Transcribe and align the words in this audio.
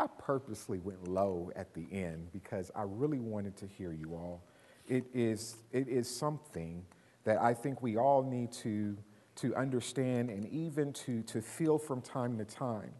I 0.00 0.06
purposely 0.18 0.78
went 0.78 1.06
low 1.08 1.52
at 1.54 1.74
the 1.74 1.86
end 1.92 2.32
because 2.32 2.70
I 2.74 2.84
really 2.86 3.18
wanted 3.18 3.54
to 3.58 3.66
hear 3.66 3.92
you 3.92 4.14
all. 4.14 4.42
It 4.88 5.04
is, 5.12 5.56
it 5.72 5.88
is 5.88 6.08
something 6.08 6.86
that 7.24 7.38
I 7.38 7.52
think 7.52 7.82
we 7.82 7.98
all 7.98 8.22
need 8.22 8.50
to, 8.52 8.96
to 9.36 9.54
understand 9.54 10.30
and 10.30 10.48
even 10.48 10.94
to, 10.94 11.22
to 11.24 11.42
feel 11.42 11.76
from 11.76 12.00
time 12.00 12.38
to 12.38 12.46
time. 12.46 12.92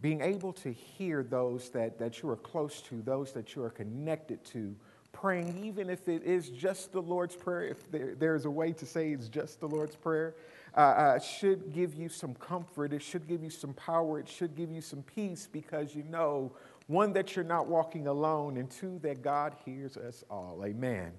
Being 0.00 0.22
able 0.22 0.54
to 0.54 0.72
hear 0.72 1.22
those 1.22 1.68
that, 1.70 1.98
that 1.98 2.22
you 2.22 2.30
are 2.30 2.36
close 2.36 2.80
to, 2.82 3.02
those 3.02 3.32
that 3.32 3.54
you 3.54 3.62
are 3.62 3.70
connected 3.70 4.42
to, 4.46 4.74
praying, 5.12 5.62
even 5.62 5.90
if 5.90 6.08
it 6.08 6.22
is 6.22 6.48
just 6.48 6.92
the 6.92 7.02
Lord's 7.02 7.36
Prayer, 7.36 7.64
if 7.64 7.90
there, 7.90 8.14
there's 8.14 8.46
a 8.46 8.50
way 8.50 8.72
to 8.72 8.86
say 8.86 9.10
it's 9.12 9.28
just 9.28 9.60
the 9.60 9.68
Lord's 9.68 9.96
Prayer, 9.96 10.34
uh, 10.76 10.80
uh, 10.80 11.18
should 11.18 11.72
give 11.72 11.94
you 11.94 12.08
some 12.08 12.34
comfort. 12.34 12.92
It 12.92 13.02
should 13.02 13.28
give 13.28 13.42
you 13.42 13.50
some 13.50 13.74
power. 13.74 14.18
It 14.18 14.28
should 14.28 14.56
give 14.56 14.70
you 14.70 14.80
some 14.80 15.02
peace 15.02 15.48
because 15.50 15.94
you 15.94 16.02
know, 16.04 16.52
one, 16.86 17.12
that 17.12 17.36
you're 17.36 17.44
not 17.44 17.66
walking 17.66 18.06
alone, 18.06 18.56
and 18.56 18.70
two, 18.70 18.98
that 19.02 19.22
God 19.22 19.54
hears 19.64 19.96
us 19.96 20.24
all. 20.30 20.62
Amen. 20.64 21.12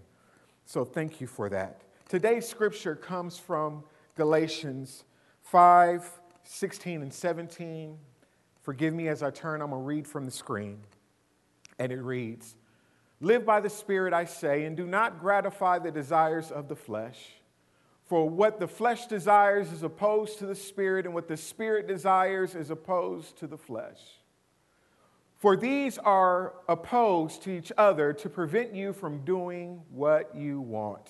So 0.65 0.83
thank 0.83 1.21
you 1.21 1.27
for 1.27 1.49
that. 1.49 1.81
Today's 2.09 2.47
scripture 2.47 2.95
comes 2.95 3.37
from 3.37 3.83
Galatians 4.15 5.03
5 5.41 6.19
16 6.45 7.01
and 7.01 7.13
17. 7.13 7.97
Forgive 8.61 8.93
me 8.93 9.07
as 9.07 9.23
I 9.23 9.31
turn, 9.31 9.61
I'm 9.61 9.69
going 9.69 9.81
to 9.81 9.85
read 9.85 10.07
from 10.07 10.25
the 10.25 10.31
screen. 10.31 10.79
And 11.79 11.91
it 11.91 12.01
reads 12.01 12.55
Live 13.21 13.45
by 13.45 13.61
the 13.61 13.69
Spirit, 13.69 14.13
I 14.13 14.25
say, 14.25 14.65
and 14.65 14.75
do 14.75 14.85
not 14.85 15.19
gratify 15.19 15.79
the 15.79 15.91
desires 15.91 16.51
of 16.51 16.67
the 16.67 16.75
flesh. 16.75 17.17
For 18.05 18.29
what 18.29 18.59
the 18.59 18.67
flesh 18.67 19.07
desires 19.07 19.71
is 19.71 19.83
opposed 19.83 20.39
to 20.39 20.45
the 20.45 20.55
spirit, 20.55 21.05
and 21.05 21.13
what 21.13 21.27
the 21.27 21.37
spirit 21.37 21.87
desires 21.87 22.53
is 22.55 22.69
opposed 22.69 23.37
to 23.39 23.47
the 23.47 23.57
flesh. 23.57 23.99
For 25.37 25.57
these 25.57 25.97
are 25.97 26.53
opposed 26.69 27.43
to 27.43 27.51
each 27.51 27.71
other 27.77 28.13
to 28.13 28.29
prevent 28.29 28.73
you 28.73 28.93
from 28.93 29.25
doing 29.25 29.81
what 29.89 30.35
you 30.35 30.61
want. 30.61 31.09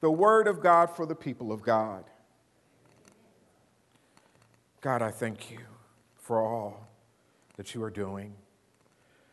The 0.00 0.10
word 0.10 0.46
of 0.46 0.60
God 0.60 0.94
for 0.94 1.06
the 1.06 1.14
people 1.14 1.52
of 1.52 1.62
God. 1.62 2.04
God, 4.80 5.00
I 5.00 5.10
thank 5.10 5.50
you 5.50 5.60
for 6.16 6.42
all 6.42 6.88
that 7.56 7.74
you 7.74 7.82
are 7.82 7.90
doing. 7.90 8.34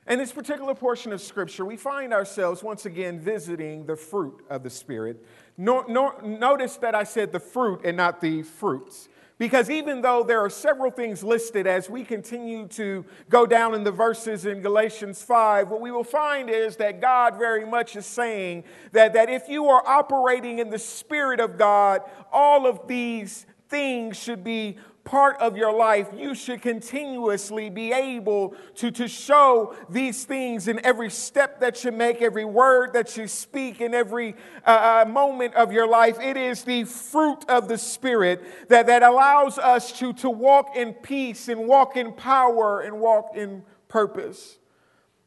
In 0.09 0.17
this 0.17 0.31
particular 0.31 0.73
portion 0.73 1.13
of 1.13 1.21
Scripture, 1.21 1.63
we 1.63 1.77
find 1.77 2.13
ourselves 2.13 2.63
once 2.63 2.87
again 2.87 3.19
visiting 3.19 3.85
the 3.85 3.95
fruit 3.95 4.43
of 4.49 4.63
the 4.63 4.69
Spirit. 4.71 5.23
No, 5.55 5.85
no, 5.87 6.15
notice 6.23 6.77
that 6.77 6.95
I 6.95 7.03
said 7.03 7.31
the 7.31 7.39
fruit 7.39 7.81
and 7.85 7.95
not 7.95 8.19
the 8.19 8.41
fruits. 8.41 9.07
Because 9.37 9.69
even 9.69 10.01
though 10.01 10.23
there 10.23 10.39
are 10.39 10.49
several 10.49 10.89
things 10.89 11.23
listed 11.23 11.67
as 11.67 11.91
we 11.91 12.03
continue 12.03 12.67
to 12.69 13.05
go 13.29 13.45
down 13.45 13.75
in 13.75 13.83
the 13.83 13.91
verses 13.91 14.47
in 14.47 14.61
Galatians 14.61 15.21
5, 15.21 15.69
what 15.69 15.79
we 15.79 15.91
will 15.91 16.03
find 16.03 16.49
is 16.49 16.75
that 16.77 16.99
God 16.99 17.37
very 17.37 17.63
much 17.63 17.95
is 17.95 18.07
saying 18.07 18.63
that, 18.93 19.13
that 19.13 19.29
if 19.29 19.47
you 19.47 19.67
are 19.67 19.87
operating 19.87 20.57
in 20.57 20.71
the 20.71 20.79
Spirit 20.79 21.39
of 21.39 21.55
God, 21.55 22.01
all 22.31 22.65
of 22.65 22.87
these 22.87 23.45
things 23.69 24.17
should 24.17 24.43
be 24.43 24.77
part 25.03 25.37
of 25.37 25.57
your 25.57 25.73
life, 25.73 26.09
you 26.15 26.35
should 26.35 26.61
continuously 26.61 27.69
be 27.69 27.91
able 27.91 28.55
to, 28.75 28.91
to 28.91 29.07
show 29.07 29.75
these 29.89 30.25
things 30.25 30.67
in 30.67 30.83
every 30.85 31.09
step 31.09 31.59
that 31.61 31.83
you 31.83 31.91
make, 31.91 32.21
every 32.21 32.45
word 32.45 32.93
that 32.93 33.17
you 33.17 33.27
speak, 33.27 33.81
in 33.81 33.93
every 33.93 34.35
uh, 34.65 35.03
uh, 35.05 35.09
moment 35.09 35.55
of 35.55 35.71
your 35.71 35.87
life. 35.87 36.19
It 36.19 36.37
is 36.37 36.63
the 36.63 36.83
fruit 36.83 37.43
of 37.49 37.67
the 37.67 37.77
Spirit 37.77 38.69
that, 38.69 38.87
that 38.87 39.03
allows 39.03 39.57
us 39.57 39.91
to, 39.99 40.13
to 40.13 40.29
walk 40.29 40.75
in 40.75 40.93
peace 40.93 41.47
and 41.47 41.67
walk 41.67 41.97
in 41.97 42.13
power 42.13 42.81
and 42.81 42.99
walk 42.99 43.35
in 43.35 43.63
purpose. 43.87 44.59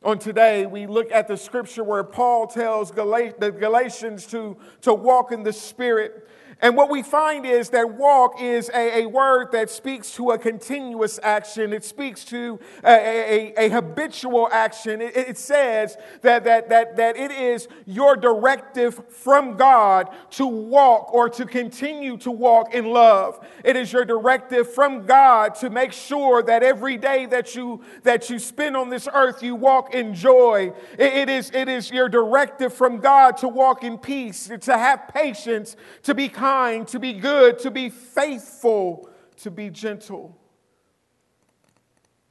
On 0.05 0.19
today, 0.19 0.67
we 0.67 0.86
look 0.86 1.12
at 1.12 1.29
the 1.29 1.36
scripture 1.36 1.84
where 1.84 2.03
Paul 2.03 2.48
tells 2.48 2.91
the 2.91 3.55
Galatians 3.57 4.27
to, 4.29 4.57
to 4.81 4.92
walk 4.92 5.31
in 5.31 5.45
the 5.45 5.53
Spirit. 5.53 6.29
And 6.62 6.77
what 6.77 6.90
we 6.90 7.02
find 7.02 7.45
is 7.45 7.70
that 7.70 7.95
walk 7.95 8.40
is 8.40 8.70
a, 8.73 9.00
a 9.00 9.06
word 9.06 9.50
that 9.50 9.68
speaks 9.68 10.12
to 10.12 10.30
a 10.30 10.39
continuous 10.39 11.18
action. 11.20 11.73
It 11.73 11.84
speaks 11.84 12.24
to 12.27 12.61
a, 12.84 13.52
a, 13.58 13.67
a 13.67 13.68
habitual 13.68 14.48
action. 14.52 15.02
It, 15.02 15.17
it, 15.17 15.39
says 15.39 15.96
that, 16.20 16.45
that, 16.45 16.68
that, 16.68 16.96
that 16.98 17.17
it 17.17 17.33
is 17.33 17.67
your 17.84 18.14
directive 18.14 19.02
from 19.08 19.56
God 19.56 20.08
to 20.30 20.46
walk 20.46 21.12
or 21.12 21.28
to 21.30 21.46
continue 21.46 22.17
to 22.18 22.30
walk 22.30 22.72
in 22.72 22.84
love. 22.84 23.45
It 23.64 23.74
is 23.74 23.92
your 23.92 24.05
directive 24.05 24.72
from 24.72 25.05
God 25.05 25.56
to 25.56 25.68
make 25.68 25.92
sure 25.92 26.45
that 26.45 26.62
every 26.62 26.96
day 26.96 27.27
that 27.27 27.56
you, 27.56 27.83
that 28.05 28.30
you 28.30 28.39
spend 28.39 28.77
on 28.77 28.89
this 28.89 29.08
earth, 29.12 29.42
you 29.42 29.56
walk 29.56 29.95
in 29.96 30.14
joy. 30.14 30.72
It, 30.96 31.12
it, 31.12 31.28
is, 31.28 31.51
it 31.52 31.68
is 31.68 31.90
your 31.90 32.08
directive 32.08 32.72
from 32.72 32.98
God 32.98 33.36
to 33.39 33.48
walk 33.48 33.83
in 33.83 33.98
peace, 33.98 34.48
to 34.61 34.78
have 34.78 35.08
patience, 35.08 35.74
to 36.05 36.14
be 36.14 36.28
kind 36.28 36.52
kind, 36.52 36.86
to 36.86 36.98
be 36.98 37.14
good, 37.14 37.58
to 37.58 37.70
be 37.70 37.89
faithful, 37.89 39.08
to 39.36 39.51
be 39.51 39.70
gentle. 39.70 40.36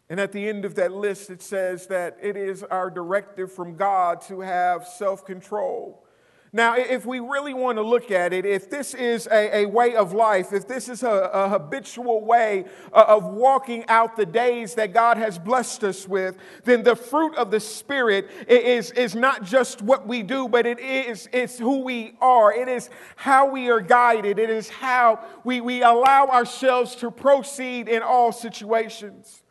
And 0.10 0.20
at 0.20 0.32
the 0.32 0.48
end 0.48 0.64
of 0.64 0.76
that 0.76 0.92
list, 0.92 1.30
it 1.32 1.42
says 1.42 1.88
that 1.88 2.18
it 2.22 2.38
is 2.38 2.64
our 2.64 2.92
directive 2.92 3.52
from 3.52 3.76
God 3.76 4.22
to 4.28 4.42
have 4.42 4.88
self 4.88 5.26
control. 5.26 6.06
Now, 6.54 6.76
if 6.76 7.06
we 7.06 7.22
really 7.22 7.54
want 7.54 7.78
to 7.78 7.82
look 7.82 8.12
at 8.12 8.34
it, 8.34 8.46
if 8.46 8.70
this 8.70 8.94
is 8.94 9.26
a, 9.32 9.60
a 9.60 9.66
way 9.66 9.96
of 9.96 10.12
life, 10.12 10.52
if 10.52 10.68
this 10.68 10.90
is 10.90 11.02
a, 11.02 11.10
a, 11.10 11.48
habitual 11.48 12.26
way 12.26 12.66
uh, 12.92 13.06
of 13.08 13.24
walking 13.24 13.86
out 13.88 14.18
the 14.18 14.26
days 14.26 14.76
that 14.76 14.94
God 14.94 15.16
has 15.16 15.40
blessed 15.40 15.86
us 15.86 16.06
with, 16.06 16.36
then 16.66 16.84
the 16.84 16.98
fruit 16.98 17.36
of 17.36 17.52
the 17.52 17.60
Spirit 17.62 18.30
is, 18.50 18.92
is 18.92 19.16
not 19.16 19.46
just 19.46 19.82
what 19.82 20.06
we 20.06 20.24
do, 20.24 20.50
but 20.50 20.66
it 20.66 20.80
is 20.80 21.30
it's 21.32 21.58
who 21.58 21.86
we 21.86 22.16
are. 22.20 22.54
It 22.54 22.68
is 22.68 22.90
how 23.16 23.50
we 23.50 23.70
are 23.70 23.80
guided. 23.80 24.38
It 24.38 24.50
is 24.50 24.68
how 24.68 25.24
we, 25.46 25.62
we 25.62 25.84
allow 25.84 26.28
ourselves 26.28 26.96
to 26.98 27.12
proceed 27.12 27.88
in 27.88 28.02
all 28.02 28.34
situations. 28.34 29.42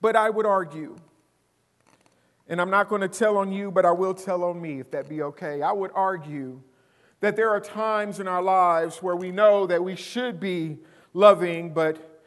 But 0.00 0.16
I 0.16 0.30
would 0.30 0.46
argue 0.46 0.96
and 2.48 2.60
I'm 2.60 2.70
not 2.70 2.88
going 2.88 3.02
to 3.02 3.08
tell 3.08 3.36
on 3.36 3.52
you, 3.52 3.70
but 3.70 3.84
I 3.84 3.90
will 3.92 4.14
tell 4.14 4.42
on 4.44 4.60
me, 4.60 4.80
if 4.80 4.90
that 4.92 5.08
be 5.08 5.22
okay. 5.22 5.62
I 5.62 5.72
would 5.72 5.90
argue 5.94 6.60
that 7.20 7.36
there 7.36 7.50
are 7.50 7.60
times 7.60 8.20
in 8.20 8.28
our 8.28 8.42
lives 8.42 9.02
where 9.02 9.16
we 9.16 9.30
know 9.30 9.66
that 9.66 9.82
we 9.82 9.96
should 9.96 10.40
be 10.40 10.78
loving, 11.12 11.74
but 11.74 12.18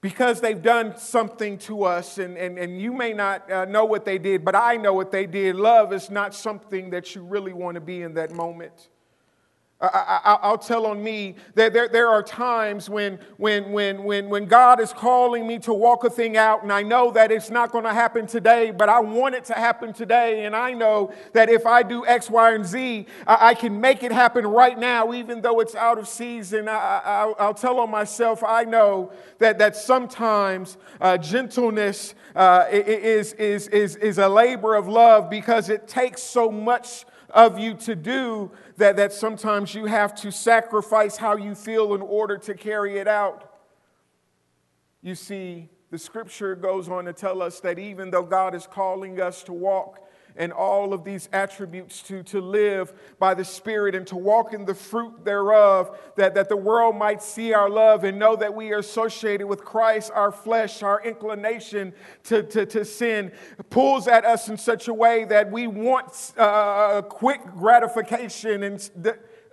because 0.00 0.40
they've 0.40 0.62
done 0.62 0.98
something 0.98 1.58
to 1.58 1.84
us, 1.84 2.18
and, 2.18 2.36
and, 2.36 2.58
and 2.58 2.80
you 2.80 2.92
may 2.92 3.12
not 3.12 3.50
uh, 3.50 3.64
know 3.66 3.84
what 3.84 4.04
they 4.04 4.18
did, 4.18 4.44
but 4.44 4.56
I 4.56 4.76
know 4.76 4.94
what 4.94 5.12
they 5.12 5.26
did, 5.26 5.54
love 5.54 5.92
is 5.92 6.10
not 6.10 6.34
something 6.34 6.90
that 6.90 7.14
you 7.14 7.22
really 7.22 7.52
want 7.52 7.76
to 7.76 7.80
be 7.80 8.02
in 8.02 8.14
that 8.14 8.32
moment. 8.32 8.88
I, 9.82 10.50
will 10.50 10.58
tell 10.58 10.86
on 10.86 11.02
me 11.02 11.34
that 11.56 11.72
there, 11.72 11.88
there 11.88 12.08
are 12.08 12.22
times 12.22 12.88
when, 12.88 13.18
when, 13.36 13.72
when, 13.72 14.04
when, 14.04 14.28
when 14.28 14.44
God 14.46 14.80
is 14.80 14.92
calling 14.92 15.44
me 15.44 15.58
to 15.60 15.72
walk 15.72 16.04
a 16.04 16.10
thing 16.10 16.36
out, 16.36 16.62
and 16.62 16.72
I 16.72 16.82
know 16.82 17.10
that 17.10 17.32
it's 17.32 17.50
not 17.50 17.72
going 17.72 17.82
to 17.84 17.92
happen 17.92 18.28
today, 18.28 18.70
but 18.70 18.88
I 18.88 19.00
want 19.00 19.34
it 19.34 19.44
to 19.46 19.54
happen 19.54 19.92
today. 19.92 20.44
And 20.44 20.54
I 20.54 20.72
know 20.72 21.12
that 21.32 21.48
if 21.48 21.66
I 21.66 21.82
do 21.82 22.06
X, 22.06 22.30
Y, 22.30 22.54
and 22.54 22.64
Z, 22.64 23.06
I, 23.26 23.48
I 23.48 23.54
can 23.54 23.80
make 23.80 24.04
it 24.04 24.12
happen 24.12 24.46
right 24.46 24.78
now, 24.78 25.12
even 25.12 25.40
though 25.40 25.58
it's 25.58 25.74
out 25.74 25.98
of 25.98 26.06
season. 26.06 26.68
I, 26.68 27.34
will 27.40 27.54
tell 27.54 27.80
on 27.80 27.90
myself, 27.90 28.44
I 28.44 28.62
know 28.62 29.12
that, 29.38 29.58
that 29.58 29.74
sometimes 29.74 30.76
uh, 31.00 31.18
gentleness 31.18 32.14
uh, 32.36 32.66
is, 32.70 33.32
is, 33.32 33.66
is, 33.68 33.96
is 33.96 34.18
a 34.18 34.28
labor 34.28 34.76
of 34.76 34.86
love 34.86 35.28
because 35.28 35.68
it 35.68 35.88
takes 35.88 36.22
so 36.22 36.52
much 36.52 37.04
of 37.32 37.58
you 37.58 37.74
to 37.74 37.94
do 37.96 38.50
that, 38.76 38.96
that 38.96 39.12
sometimes 39.12 39.74
you 39.74 39.86
have 39.86 40.14
to 40.16 40.30
sacrifice 40.30 41.16
how 41.16 41.36
you 41.36 41.54
feel 41.54 41.94
in 41.94 42.02
order 42.02 42.36
to 42.38 42.54
carry 42.54 42.98
it 42.98 43.08
out. 43.08 43.58
You 45.02 45.14
see, 45.14 45.68
the 45.90 45.98
scripture 45.98 46.54
goes 46.54 46.88
on 46.88 47.04
to 47.06 47.12
tell 47.12 47.42
us 47.42 47.60
that 47.60 47.78
even 47.78 48.10
though 48.10 48.22
God 48.22 48.54
is 48.54 48.66
calling 48.66 49.20
us 49.20 49.42
to 49.44 49.52
walk 49.52 50.08
and 50.36 50.52
all 50.52 50.92
of 50.92 51.04
these 51.04 51.28
attributes 51.32 52.02
to, 52.02 52.22
to 52.24 52.40
live 52.40 52.92
by 53.18 53.34
the 53.34 53.44
Spirit 53.44 53.94
and 53.94 54.06
to 54.06 54.16
walk 54.16 54.52
in 54.52 54.64
the 54.64 54.74
fruit 54.74 55.24
thereof, 55.24 55.98
that, 56.16 56.34
that 56.34 56.48
the 56.48 56.56
world 56.56 56.96
might 56.96 57.22
see 57.22 57.52
our 57.52 57.68
love 57.68 58.04
and 58.04 58.18
know 58.18 58.36
that 58.36 58.54
we 58.54 58.72
are 58.72 58.78
associated 58.78 59.46
with 59.46 59.64
Christ. 59.64 60.10
Our 60.14 60.32
flesh, 60.32 60.82
our 60.82 61.02
inclination 61.02 61.92
to, 62.24 62.42
to, 62.42 62.66
to 62.66 62.84
sin 62.84 63.32
pulls 63.70 64.08
at 64.08 64.24
us 64.24 64.48
in 64.48 64.56
such 64.56 64.88
a 64.88 64.94
way 64.94 65.24
that 65.24 65.50
we 65.50 65.66
want 65.66 66.32
uh, 66.36 67.02
quick 67.02 67.40
gratification 67.56 68.62
and 68.62 68.90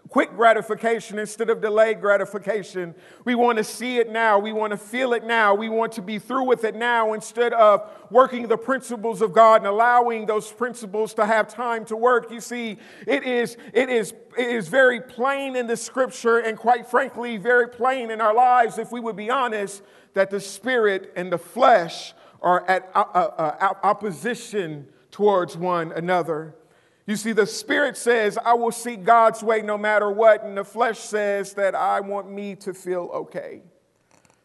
quick 0.09 0.35
gratification 0.35 1.19
instead 1.19 1.49
of 1.49 1.61
delayed 1.61 2.01
gratification. 2.01 2.95
We 3.25 3.35
want 3.35 3.57
to 3.59 3.63
see 3.63 3.97
it 3.97 4.09
now. 4.09 4.39
We 4.39 4.51
want 4.51 4.71
to 4.71 4.77
feel 4.77 5.13
it 5.13 5.23
now. 5.23 5.53
We 5.53 5.69
want 5.69 5.93
to 5.93 6.01
be 6.01 6.17
through 6.17 6.45
with 6.45 6.63
it 6.63 6.75
now 6.75 7.13
instead 7.13 7.53
of 7.53 7.87
working 8.09 8.47
the 8.47 8.57
principles 8.57 9.21
of 9.21 9.33
God 9.33 9.57
and 9.57 9.67
allowing 9.67 10.25
those 10.25 10.51
principles 10.51 11.13
to 11.15 11.25
have 11.25 11.47
time 11.47 11.85
to 11.85 11.95
work. 11.95 12.31
You 12.31 12.41
see, 12.41 12.77
it 13.05 13.23
is, 13.23 13.55
it 13.73 13.89
is, 13.89 14.13
it 14.37 14.47
is 14.47 14.67
very 14.67 14.99
plain 14.99 15.55
in 15.55 15.67
the 15.67 15.77
scripture 15.77 16.39
and 16.39 16.57
quite 16.57 16.87
frankly, 16.87 17.37
very 17.37 17.69
plain 17.69 18.09
in 18.09 18.19
our 18.19 18.33
lives, 18.33 18.79
if 18.79 18.91
we 18.91 18.99
would 18.99 19.15
be 19.15 19.29
honest, 19.29 19.83
that 20.15 20.31
the 20.31 20.39
spirit 20.39 21.13
and 21.15 21.31
the 21.31 21.37
flesh 21.37 22.13
are 22.41 22.67
at 22.67 22.89
uh, 22.95 23.03
uh, 23.13 23.55
uh 23.59 23.73
opposition 23.83 24.87
towards 25.11 25.55
one 25.55 25.91
another. 25.91 26.55
You 27.09 27.15
see, 27.15 27.31
the 27.31 27.47
spirit 27.47 27.97
says, 27.97 28.37
I 28.37 28.53
will 28.53 28.71
seek 28.71 29.03
God's 29.03 29.41
way 29.41 29.63
no 29.63 29.79
matter 29.79 30.11
what, 30.11 30.43
and 30.43 30.55
the 30.55 30.63
flesh 30.63 30.99
says 30.99 31.53
that 31.53 31.73
I 31.73 32.01
want 32.01 32.29
me 32.29 32.53
to 32.57 32.71
feel 32.71 33.09
okay. 33.11 33.63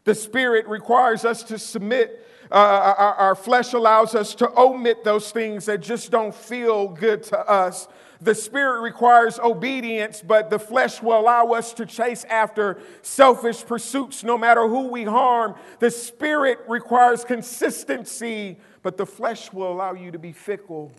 The 0.03 0.15
spirit 0.15 0.67
requires 0.67 1.25
us 1.25 1.43
to 1.43 1.59
submit. 1.59 2.27
Uh, 2.49 2.55
our, 2.55 3.13
our 3.13 3.35
flesh 3.35 3.73
allows 3.73 4.15
us 4.15 4.33
to 4.35 4.51
omit 4.59 5.03
those 5.03 5.31
things 5.31 5.67
that 5.67 5.81
just 5.81 6.09
don't 6.09 6.33
feel 6.33 6.87
good 6.87 7.21
to 7.25 7.37
us. 7.37 7.87
The 8.19 8.33
spirit 8.33 8.81
requires 8.81 9.37
obedience, 9.37 10.23
but 10.25 10.49
the 10.49 10.57
flesh 10.57 11.03
will 11.03 11.19
allow 11.19 11.49
us 11.49 11.71
to 11.73 11.85
chase 11.85 12.23
after 12.23 12.79
selfish 13.03 13.63
pursuits 13.63 14.23
no 14.23 14.39
matter 14.39 14.67
who 14.67 14.87
we 14.87 15.03
harm. 15.03 15.53
The 15.77 15.91
spirit 15.91 16.57
requires 16.67 17.23
consistency, 17.23 18.57
but 18.81 18.97
the 18.97 19.05
flesh 19.05 19.53
will 19.53 19.71
allow 19.71 19.93
you 19.93 20.09
to 20.09 20.17
be 20.17 20.31
fickle 20.31 20.91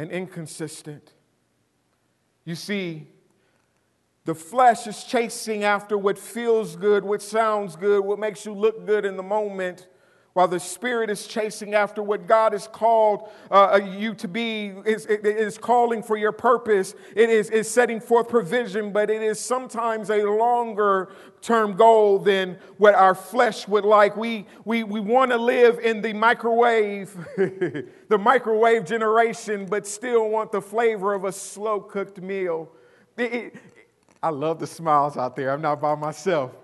and 0.00 0.10
inconsistent. 0.10 1.12
You 2.46 2.54
see, 2.54 3.08
the 4.24 4.34
flesh 4.34 4.86
is 4.86 5.04
chasing 5.04 5.62
after 5.62 5.98
what 5.98 6.18
feels 6.18 6.74
good, 6.74 7.04
what 7.04 7.20
sounds 7.20 7.76
good, 7.76 8.02
what 8.02 8.18
makes 8.18 8.46
you 8.46 8.54
look 8.54 8.86
good 8.86 9.04
in 9.04 9.18
the 9.18 9.22
moment, 9.22 9.88
while 10.40 10.48
the 10.48 10.58
spirit 10.58 11.10
is 11.10 11.26
chasing 11.26 11.74
after 11.74 12.02
what 12.02 12.26
God 12.26 12.54
has 12.54 12.66
called 12.66 13.28
uh, 13.50 13.72
uh 13.74 13.76
you 13.76 14.14
to 14.14 14.26
be, 14.26 14.72
is, 14.86 15.04
is 15.04 15.58
calling 15.58 16.02
for 16.02 16.16
your 16.16 16.32
purpose. 16.32 16.94
It 17.14 17.28
is, 17.28 17.50
is 17.50 17.70
setting 17.70 18.00
forth 18.00 18.30
provision, 18.30 18.90
but 18.90 19.10
it 19.10 19.20
is 19.20 19.38
sometimes 19.38 20.08
a 20.08 20.22
longer 20.22 21.12
term 21.42 21.76
goal 21.76 22.18
than 22.20 22.56
what 22.78 22.94
our 22.94 23.14
flesh 23.14 23.68
would 23.68 23.84
like. 23.84 24.16
We, 24.16 24.46
we, 24.64 24.82
we 24.82 24.98
want 24.98 25.30
to 25.30 25.36
live 25.36 25.78
in 25.78 26.00
the 26.00 26.14
microwave, 26.14 27.14
the 27.36 28.18
microwave 28.18 28.86
generation, 28.86 29.66
but 29.66 29.86
still 29.86 30.30
want 30.30 30.52
the 30.52 30.62
flavor 30.62 31.12
of 31.12 31.24
a 31.24 31.32
slow 31.32 31.80
cooked 31.80 32.18
meal. 32.22 32.72
It, 33.18 33.34
it, 33.34 33.56
I 34.22 34.30
love 34.30 34.58
the 34.58 34.66
smiles 34.66 35.18
out 35.18 35.36
there. 35.36 35.50
I'm 35.50 35.60
not 35.60 35.82
by 35.82 35.94
myself. 35.96 36.56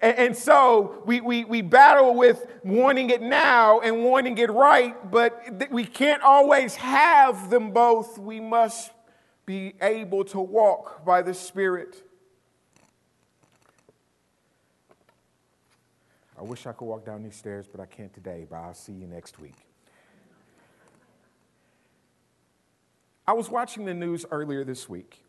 And, 0.00 0.16
and 0.16 0.36
so 0.36 1.02
we, 1.04 1.20
we, 1.20 1.44
we 1.44 1.62
battle 1.62 2.14
with 2.14 2.46
wanting 2.62 3.10
it 3.10 3.20
now 3.20 3.80
and 3.80 4.04
wanting 4.04 4.38
it 4.38 4.50
right, 4.50 5.10
but 5.10 5.58
th- 5.58 5.70
we 5.70 5.84
can't 5.84 6.22
always 6.22 6.76
have 6.76 7.50
them 7.50 7.72
both. 7.72 8.18
We 8.18 8.40
must 8.40 8.92
be 9.44 9.74
able 9.80 10.24
to 10.26 10.40
walk 10.40 11.04
by 11.04 11.22
the 11.22 11.34
Spirit. 11.34 12.02
I 16.38 16.42
wish 16.42 16.66
I 16.66 16.72
could 16.72 16.84
walk 16.84 17.04
down 17.04 17.24
these 17.24 17.34
stairs, 17.34 17.66
but 17.66 17.80
I 17.80 17.86
can't 17.86 18.12
today, 18.14 18.46
but 18.48 18.56
I'll 18.56 18.74
see 18.74 18.92
you 18.92 19.08
next 19.08 19.40
week. 19.40 19.56
I 23.26 23.32
was 23.32 23.50
watching 23.50 23.84
the 23.84 23.92
news 23.92 24.24
earlier 24.30 24.64
this 24.64 24.88
week, 24.88 25.22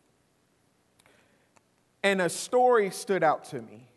and 2.02 2.22
a 2.22 2.30
story 2.30 2.90
stood 2.90 3.24
out 3.24 3.44
to 3.46 3.60
me. 3.60 3.89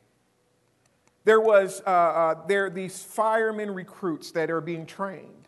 There 1.26 1.40
was 1.40 1.82
uh, 1.86 1.90
uh, 1.90 2.48
there 2.48 2.70
these 2.70 3.02
firemen 3.02 3.72
recruits 3.72 4.32
that 4.32 4.50
are 4.50 4.62
being 4.62 4.86
trained, 4.86 5.48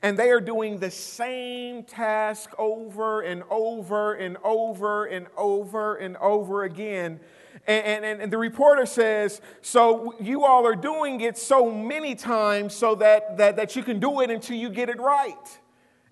and 0.00 0.16
they 0.16 0.30
are 0.30 0.40
doing 0.40 0.78
the 0.78 0.90
same 0.90 1.82
task 1.82 2.50
over 2.56 3.22
and 3.22 3.42
over 3.50 4.14
and 4.14 4.36
over 4.44 5.06
and 5.06 5.26
over 5.36 5.96
and 5.96 6.16
over 6.18 6.62
again. 6.62 7.20
And, 7.66 8.04
and, 8.04 8.22
and, 8.22 8.32
the 8.32 8.38
reporter 8.38 8.86
says, 8.86 9.40
So 9.60 10.14
you 10.20 10.44
all 10.44 10.66
are 10.66 10.76
doing 10.76 11.20
it 11.20 11.36
so 11.36 11.70
many 11.70 12.14
times 12.14 12.74
so 12.74 12.94
that, 12.94 13.36
that, 13.38 13.56
that 13.56 13.76
you 13.76 13.82
can 13.82 13.98
do 13.98 14.20
it 14.20 14.30
until 14.30 14.56
you 14.56 14.70
get 14.70 14.88
it 14.88 15.00
right. 15.00 15.58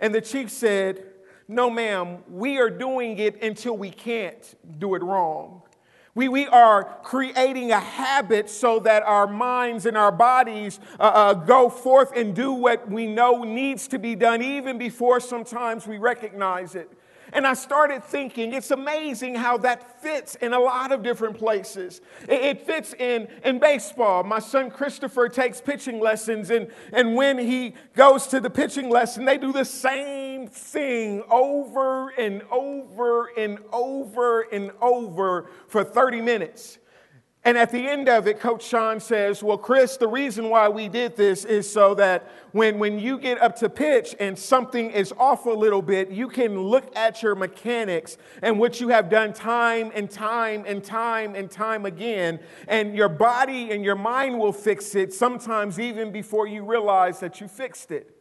And 0.00 0.14
the 0.14 0.20
chief 0.20 0.50
said, 0.50 1.04
No, 1.48 1.70
ma'am, 1.70 2.18
we 2.28 2.58
are 2.58 2.68
doing 2.68 3.18
it 3.18 3.42
until 3.42 3.76
we 3.76 3.90
can't 3.90 4.54
do 4.78 4.96
it 4.96 5.02
wrong. 5.02 5.62
We, 6.16 6.28
we 6.28 6.46
are 6.46 6.84
creating 7.02 7.72
a 7.72 7.78
habit 7.78 8.48
so 8.48 8.78
that 8.80 9.02
our 9.02 9.26
minds 9.26 9.84
and 9.84 9.98
our 9.98 10.10
bodies 10.10 10.80
uh, 10.98 11.02
uh, 11.02 11.34
go 11.34 11.68
forth 11.68 12.10
and 12.16 12.34
do 12.34 12.52
what 12.52 12.90
we 12.90 13.06
know 13.06 13.44
needs 13.44 13.86
to 13.88 13.98
be 13.98 14.14
done, 14.14 14.40
even 14.40 14.78
before 14.78 15.20
sometimes 15.20 15.86
we 15.86 15.98
recognize 15.98 16.74
it. 16.74 16.90
And 17.34 17.46
I 17.46 17.52
started 17.52 18.02
thinking, 18.02 18.54
it's 18.54 18.70
amazing 18.70 19.34
how 19.34 19.58
that 19.58 20.00
fits 20.00 20.36
in 20.36 20.54
a 20.54 20.58
lot 20.58 20.90
of 20.90 21.02
different 21.02 21.36
places. 21.36 22.00
It, 22.26 22.62
fits 22.64 22.94
in, 22.94 23.28
in 23.44 23.58
baseball. 23.58 24.24
My 24.24 24.38
son 24.38 24.70
Christopher 24.70 25.28
takes 25.28 25.60
pitching 25.60 26.00
lessons, 26.00 26.48
and, 26.48 26.70
and 26.94 27.14
when 27.14 27.36
he 27.36 27.74
goes 27.94 28.26
to 28.28 28.40
the 28.40 28.48
pitching 28.48 28.88
lesson, 28.88 29.26
they 29.26 29.36
do 29.36 29.52
the 29.52 29.66
same 30.52 31.18
thing 31.20 31.22
over 31.30 32.10
and 32.10 32.42
over 32.50 33.26
and 33.36 33.58
over 33.72 34.42
and 34.42 34.70
over 34.80 35.50
for 35.68 35.84
30 35.84 36.20
minutes. 36.20 36.78
And 37.44 37.56
at 37.56 37.70
the 37.70 37.78
end 37.78 38.08
of 38.08 38.26
it, 38.26 38.40
Coach 38.40 38.66
Sean 38.66 38.98
says, 38.98 39.40
Well, 39.40 39.56
Chris, 39.56 39.96
the 39.96 40.08
reason 40.08 40.50
why 40.50 40.68
we 40.68 40.88
did 40.88 41.14
this 41.14 41.44
is 41.44 41.72
so 41.72 41.94
that 41.94 42.28
when, 42.50 42.80
when 42.80 42.98
you 42.98 43.20
get 43.20 43.40
up 43.40 43.54
to 43.56 43.68
pitch 43.68 44.16
and 44.18 44.36
something 44.36 44.90
is 44.90 45.14
off 45.16 45.46
a 45.46 45.50
little 45.50 45.80
bit, 45.80 46.10
you 46.10 46.26
can 46.26 46.58
look 46.58 46.96
at 46.96 47.22
your 47.22 47.36
mechanics 47.36 48.18
and 48.42 48.58
what 48.58 48.80
you 48.80 48.88
have 48.88 49.08
done 49.08 49.32
time 49.32 49.92
and 49.94 50.10
time 50.10 50.64
and 50.66 50.82
time 50.82 51.36
and 51.36 51.48
time 51.48 51.86
again, 51.86 52.40
and 52.66 52.96
your 52.96 53.08
body 53.08 53.70
and 53.70 53.84
your 53.84 53.94
mind 53.94 54.36
will 54.36 54.52
fix 54.52 54.96
it, 54.96 55.12
sometimes 55.12 55.78
even 55.78 56.10
before 56.10 56.48
you 56.48 56.64
realize 56.64 57.20
that 57.20 57.40
you 57.40 57.46
fixed 57.46 57.92
it. 57.92 58.15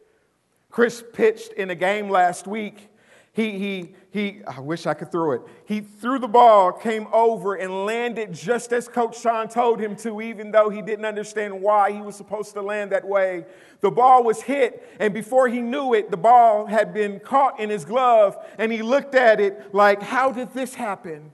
Chris 0.76 1.02
pitched 1.14 1.54
in 1.54 1.70
a 1.70 1.74
game 1.74 2.10
last 2.10 2.46
week 2.46 2.90
he, 3.32 3.58
he, 3.58 3.94
he, 4.10 4.40
I 4.46 4.60
wish 4.60 4.86
I 4.86 4.92
could 4.92 5.10
throw 5.10 5.32
it. 5.32 5.40
He 5.66 5.80
threw 5.80 6.18
the 6.18 6.28
ball, 6.28 6.70
came 6.70 7.06
over, 7.14 7.54
and 7.54 7.86
landed 7.86 8.34
just 8.34 8.74
as 8.74 8.86
Coach 8.86 9.18
Sean 9.18 9.48
told 9.48 9.80
him 9.80 9.96
to, 9.96 10.20
even 10.20 10.50
though 10.50 10.68
he 10.68 10.82
didn't 10.82 11.06
understand 11.06 11.62
why 11.62 11.92
he 11.92 12.02
was 12.02 12.14
supposed 12.14 12.52
to 12.54 12.60
land 12.60 12.92
that 12.92 13.06
way. 13.06 13.46
The 13.80 13.90
ball 13.90 14.22
was 14.22 14.42
hit, 14.42 14.86
and 15.00 15.14
before 15.14 15.48
he 15.48 15.60
knew 15.60 15.94
it, 15.94 16.10
the 16.10 16.18
ball 16.18 16.66
had 16.66 16.92
been 16.92 17.20
caught 17.20 17.58
in 17.58 17.70
his 17.70 17.86
glove, 17.86 18.36
and 18.58 18.70
he 18.70 18.82
looked 18.82 19.14
at 19.14 19.40
it 19.40 19.74
like, 19.74 20.02
How 20.02 20.30
did 20.30 20.52
this 20.52 20.74
happen? 20.74 21.32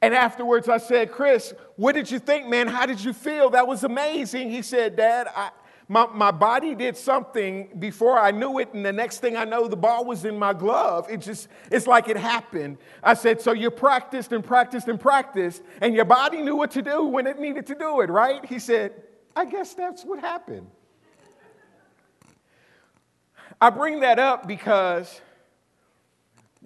And 0.00 0.14
afterwards, 0.14 0.68
I 0.68 0.76
said, 0.76 1.10
Chris, 1.10 1.54
what 1.76 1.94
did 1.94 2.10
you 2.10 2.18
think, 2.18 2.48
man? 2.48 2.68
How 2.68 2.84
did 2.84 3.02
you 3.02 3.14
feel? 3.14 3.50
That 3.50 3.66
was 3.66 3.82
amazing. 3.82 4.50
He 4.50 4.60
said, 4.60 4.96
Dad, 4.96 5.26
I, 5.34 5.50
my, 5.88 6.06
my 6.06 6.32
body 6.32 6.74
did 6.74 6.96
something 6.96 7.68
before 7.78 8.18
I 8.18 8.32
knew 8.32 8.58
it, 8.58 8.74
and 8.74 8.84
the 8.84 8.92
next 8.92 9.18
thing 9.18 9.36
I 9.36 9.44
know, 9.44 9.68
the 9.68 9.76
ball 9.76 10.04
was 10.04 10.24
in 10.24 10.36
my 10.36 10.52
glove. 10.52 11.06
It 11.08 11.18
just, 11.18 11.48
it's 11.70 11.86
like 11.86 12.08
it 12.08 12.16
happened. 12.16 12.78
I 13.04 13.14
said, 13.14 13.40
So 13.40 13.52
you 13.52 13.70
practiced 13.70 14.32
and 14.32 14.44
practiced 14.44 14.88
and 14.88 14.98
practiced, 14.98 15.62
and 15.80 15.94
your 15.94 16.04
body 16.04 16.42
knew 16.42 16.56
what 16.56 16.72
to 16.72 16.82
do 16.82 17.04
when 17.04 17.28
it 17.28 17.38
needed 17.38 17.66
to 17.66 17.76
do 17.76 18.00
it, 18.00 18.10
right? 18.10 18.44
He 18.44 18.58
said, 18.58 18.94
I 19.36 19.44
guess 19.44 19.74
that's 19.74 20.04
what 20.04 20.18
happened. 20.18 20.66
I 23.60 23.70
bring 23.70 24.00
that 24.00 24.18
up 24.18 24.48
because 24.48 25.20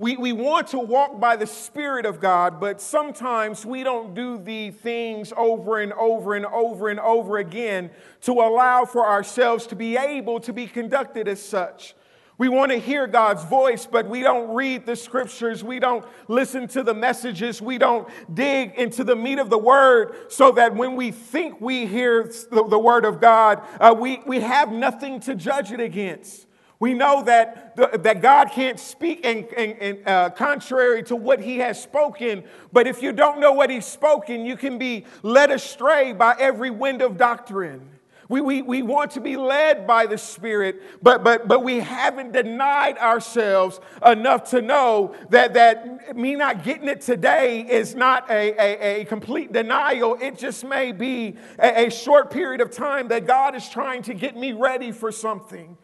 we, 0.00 0.16
we 0.16 0.32
want 0.32 0.68
to 0.68 0.78
walk 0.78 1.20
by 1.20 1.36
the 1.36 1.46
Spirit 1.46 2.06
of 2.06 2.20
God, 2.20 2.58
but 2.58 2.80
sometimes 2.80 3.66
we 3.66 3.84
don't 3.84 4.14
do 4.14 4.38
the 4.38 4.70
things 4.70 5.30
over 5.36 5.78
and 5.78 5.92
over 5.92 6.34
and 6.34 6.46
over 6.46 6.88
and 6.88 6.98
over 6.98 7.36
again 7.36 7.90
to 8.22 8.32
allow 8.32 8.86
for 8.86 9.06
ourselves 9.06 9.66
to 9.66 9.76
be 9.76 9.98
able 9.98 10.40
to 10.40 10.54
be 10.54 10.66
conducted 10.66 11.28
as 11.28 11.42
such. 11.42 11.94
We 12.38 12.48
want 12.48 12.72
to 12.72 12.78
hear 12.78 13.06
God's 13.06 13.44
voice, 13.44 13.84
but 13.84 14.08
we 14.08 14.22
don't 14.22 14.54
read 14.54 14.86
the 14.86 14.96
scriptures. 14.96 15.62
We 15.62 15.78
don't 15.78 16.06
listen 16.28 16.66
to 16.68 16.82
the 16.82 16.94
messages. 16.94 17.60
We 17.60 17.76
don't 17.76 18.08
dig 18.32 18.76
into 18.76 19.04
the 19.04 19.14
meat 19.14 19.38
of 19.38 19.50
the 19.50 19.58
word 19.58 20.32
so 20.32 20.50
that 20.52 20.74
when 20.74 20.96
we 20.96 21.10
think 21.10 21.60
we 21.60 21.84
hear 21.84 22.24
the, 22.50 22.66
the 22.66 22.78
word 22.78 23.04
of 23.04 23.20
God, 23.20 23.62
uh, 23.78 23.94
we, 23.94 24.22
we 24.26 24.40
have 24.40 24.72
nothing 24.72 25.20
to 25.20 25.34
judge 25.34 25.72
it 25.72 25.80
against. 25.80 26.46
We 26.80 26.94
know 26.94 27.22
that, 27.24 27.76
the, 27.76 27.98
that 27.98 28.22
God 28.22 28.50
can't 28.52 28.80
speak 28.80 29.24
in, 29.24 29.44
in, 29.56 29.70
in 29.72 30.02
uh, 30.06 30.30
contrary 30.30 31.02
to 31.04 31.14
what 31.14 31.38
he 31.38 31.58
has 31.58 31.80
spoken, 31.80 32.42
but 32.72 32.86
if 32.86 33.02
you 33.02 33.12
don't 33.12 33.38
know 33.38 33.52
what 33.52 33.68
he's 33.68 33.84
spoken, 33.84 34.46
you 34.46 34.56
can 34.56 34.78
be 34.78 35.04
led 35.22 35.50
astray 35.50 36.14
by 36.14 36.34
every 36.38 36.70
wind 36.70 37.02
of 37.02 37.18
doctrine. 37.18 37.86
We, 38.30 38.40
we, 38.40 38.62
we 38.62 38.80
want 38.80 39.10
to 39.12 39.20
be 39.20 39.36
led 39.36 39.86
by 39.86 40.06
the 40.06 40.16
Spirit, 40.16 40.80
but, 41.02 41.22
but, 41.22 41.48
but 41.48 41.64
we 41.64 41.80
haven't 41.80 42.32
denied 42.32 42.96
ourselves 42.96 43.80
enough 44.06 44.50
to 44.50 44.62
know 44.62 45.14
that, 45.30 45.52
that 45.54 46.16
me 46.16 46.34
not 46.34 46.64
getting 46.64 46.88
it 46.88 47.02
today 47.02 47.60
is 47.60 47.94
not 47.94 48.30
a, 48.30 48.54
a, 48.58 49.00
a 49.00 49.04
complete 49.04 49.52
denial. 49.52 50.16
It 50.18 50.38
just 50.38 50.64
may 50.64 50.92
be 50.92 51.36
a, 51.58 51.88
a 51.88 51.90
short 51.90 52.30
period 52.30 52.60
of 52.60 52.70
time 52.70 53.08
that 53.08 53.26
God 53.26 53.54
is 53.54 53.68
trying 53.68 54.02
to 54.04 54.14
get 54.14 54.34
me 54.36 54.52
ready 54.52 54.92
for 54.92 55.12
something. 55.12 55.76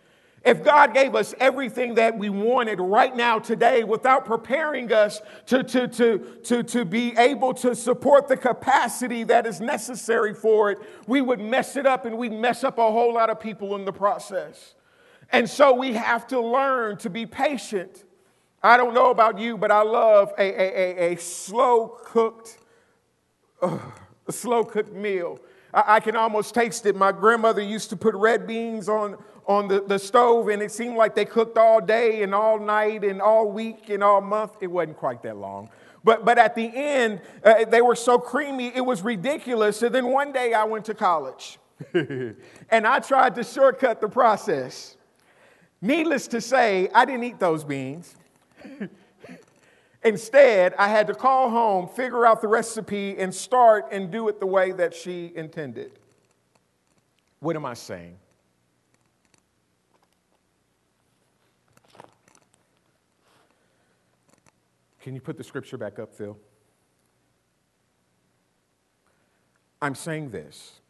If 0.47 0.63
God 0.63 0.95
gave 0.95 1.17
us 1.17 1.35
everything 1.41 1.97
that 1.97 2.17
we 2.17 2.31
wanted 2.31 2.81
right 2.81 3.15
now, 3.15 3.41
today, 3.41 3.83
without 3.83 4.25
preparing 4.25 4.93
us 4.93 5.21
to, 5.47 5.65
to, 5.65 5.89
to, 5.89 6.19
to, 6.45 6.63
to 6.63 6.85
be 6.85 7.17
able 7.19 7.53
to 7.55 7.75
support 7.75 8.29
the 8.29 8.37
capacity 8.37 9.25
that 9.25 9.45
is 9.45 9.61
necessary 9.61 10.33
for 10.33 10.71
it, 10.71 10.79
we 11.09 11.21
would 11.21 11.41
mess 11.41 11.75
it 11.75 11.85
up 11.85 12.05
and 12.05 12.17
we'd 12.17 12.33
mess 12.33 12.63
up 12.63 12.79
a 12.79 12.93
whole 12.93 13.13
lot 13.13 13.29
of 13.29 13.41
people 13.41 13.75
in 13.75 13.85
the 13.85 13.93
process. 13.93 14.77
And 15.33 15.51
so 15.51 15.75
we 15.75 15.95
have 15.95 16.29
to 16.29 16.41
learn 16.41 16.99
to 16.99 17.11
be 17.11 17.27
patient. 17.27 18.05
I 18.63 18.77
don't 18.77 18.95
know 18.95 19.11
about 19.11 19.41
you, 19.41 19.59
but 19.59 19.73
I 19.73 19.83
love 19.83 20.33
a, 20.39 20.43
a, 20.43 21.11
a, 21.11 21.15
a 21.15 21.17
slow 21.17 21.99
cooked, 22.05 22.59
slow 24.31 24.63
cooked 24.63 24.93
meal. 24.93 25.41
I, 25.75 25.97
I 25.97 26.01
can 26.01 26.15
almost 26.15 26.55
taste 26.55 26.87
it. 26.87 26.95
My 26.95 27.11
grandmother 27.11 27.63
used 27.63 27.91
to 27.91 27.97
put 27.97 28.15
red 28.15 28.47
beans 28.47 28.89
on, 28.89 29.17
on 29.47 29.69
the, 29.69 29.81
the 29.81 29.99
stove, 29.99 30.49
and 30.49 30.61
it 30.61 30.73
seemed 30.73 30.97
like 30.97 31.15
they 31.15 31.25
cooked 31.25 31.57
all 31.57 31.81
day 31.81 32.23
and 32.23 32.35
all 32.35 32.59
night 32.59 33.05
and 33.05 33.23
all 33.23 33.49
week 33.49 33.89
and 33.91 34.03
all 34.03 34.21
month. 34.21 34.53
It 34.61 34.67
wasn't 34.67 34.97
quite 34.97 35.23
that 35.23 35.37
long. 35.37 35.71
But, 36.03 36.25
but 36.25 36.39
at 36.39 36.55
the 36.55 36.71
end, 36.73 37.21
uh, 37.45 37.65
they 37.65 37.83
were 37.83 37.97
so 37.97 38.19
creamy, 38.19 38.69
it 38.75 38.81
was 38.81 39.03
ridiculous. 39.03 39.83
And 39.83 39.95
then 39.95 40.09
one 40.09 40.33
day 40.33 40.53
I 40.53 40.65
went 40.65 40.85
to 40.87 40.95
college 40.95 41.59
and 41.95 42.87
I 42.87 43.01
tried 43.01 43.35
to 43.35 43.45
shortcut 43.45 44.01
the 44.01 44.09
process. 44.09 44.97
Needless 45.81 46.29
to 46.29 46.41
say, 46.41 46.89
I 46.95 47.05
didn't 47.05 47.25
eat 47.25 47.39
those 47.39 47.65
beans. 47.65 48.15
Instead, 50.05 50.75
I 50.79 50.89
had 50.89 51.09
to 51.09 51.15
call 51.15 51.51
home, 51.51 51.89
figure 51.89 52.25
out 52.25 52.41
the 52.41 52.49
recipe, 52.49 53.17
and 53.19 53.35
start 53.35 53.89
and 53.91 54.11
do 54.11 54.29
it 54.29 54.39
the 54.39 54.47
way 54.47 54.71
that 54.73 54.95
she 54.95 55.33
intended. 55.35 55.99
What 57.41 57.57
am 57.57 57.67
I 57.67 57.75
saying? 57.75 58.17
Can 65.07 65.15
you 65.15 65.21
put 65.21 65.39
the 65.39 65.45
scripture 65.45 65.79
back 65.79 66.01
up, 66.01 66.13
Phil? 66.13 66.37
I'm 69.81 69.95
saying 69.95 70.31
this. 70.31 70.81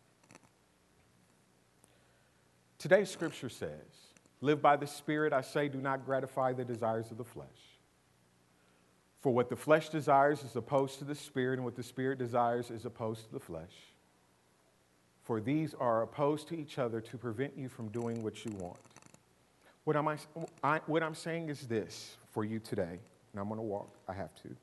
Today's 2.78 3.10
scripture 3.10 3.50
says, 3.50 3.68
Live 4.40 4.62
by 4.62 4.76
the 4.76 4.86
Spirit, 4.86 5.34
I 5.34 5.42
say, 5.42 5.68
do 5.68 5.82
not 5.82 6.06
gratify 6.06 6.54
the 6.54 6.64
desires 6.64 7.10
of 7.10 7.18
the 7.18 7.24
flesh. 7.24 7.76
For 9.20 9.34
what 9.34 9.50
the 9.50 9.56
flesh 9.56 9.90
desires 9.90 10.42
is 10.44 10.56
opposed 10.56 10.98
to 11.00 11.04
the 11.04 11.14
Spirit, 11.14 11.58
and 11.58 11.64
what 11.66 11.76
the 11.76 11.82
Spirit 11.82 12.18
desires 12.18 12.70
is 12.70 12.86
opposed 12.86 13.26
to 13.26 13.32
the 13.34 13.40
flesh. 13.40 13.92
For 15.24 15.42
these 15.42 15.74
are 15.74 16.00
opposed 16.00 16.48
to 16.48 16.58
each 16.58 16.78
other 16.78 17.02
to 17.02 17.18
prevent 17.18 17.52
you 17.54 17.68
from 17.68 17.88
doing 17.88 18.22
what 18.22 18.46
you 18.46 18.52
want. 18.52 18.78
What, 19.84 19.94
am 19.94 20.08
I, 20.08 20.16
I 20.64 20.80
what 20.86 21.02
I'm 21.02 21.14
saying 21.14 21.50
is 21.50 21.66
this 21.66 22.16
for 22.32 22.46
you 22.46 22.60
today 22.60 22.98
I'm 23.38 23.48
going 23.48 23.58
to 23.58 23.62
walk. 23.62 23.94
I 24.08 24.12
have 24.14 24.34
to. 24.42 24.56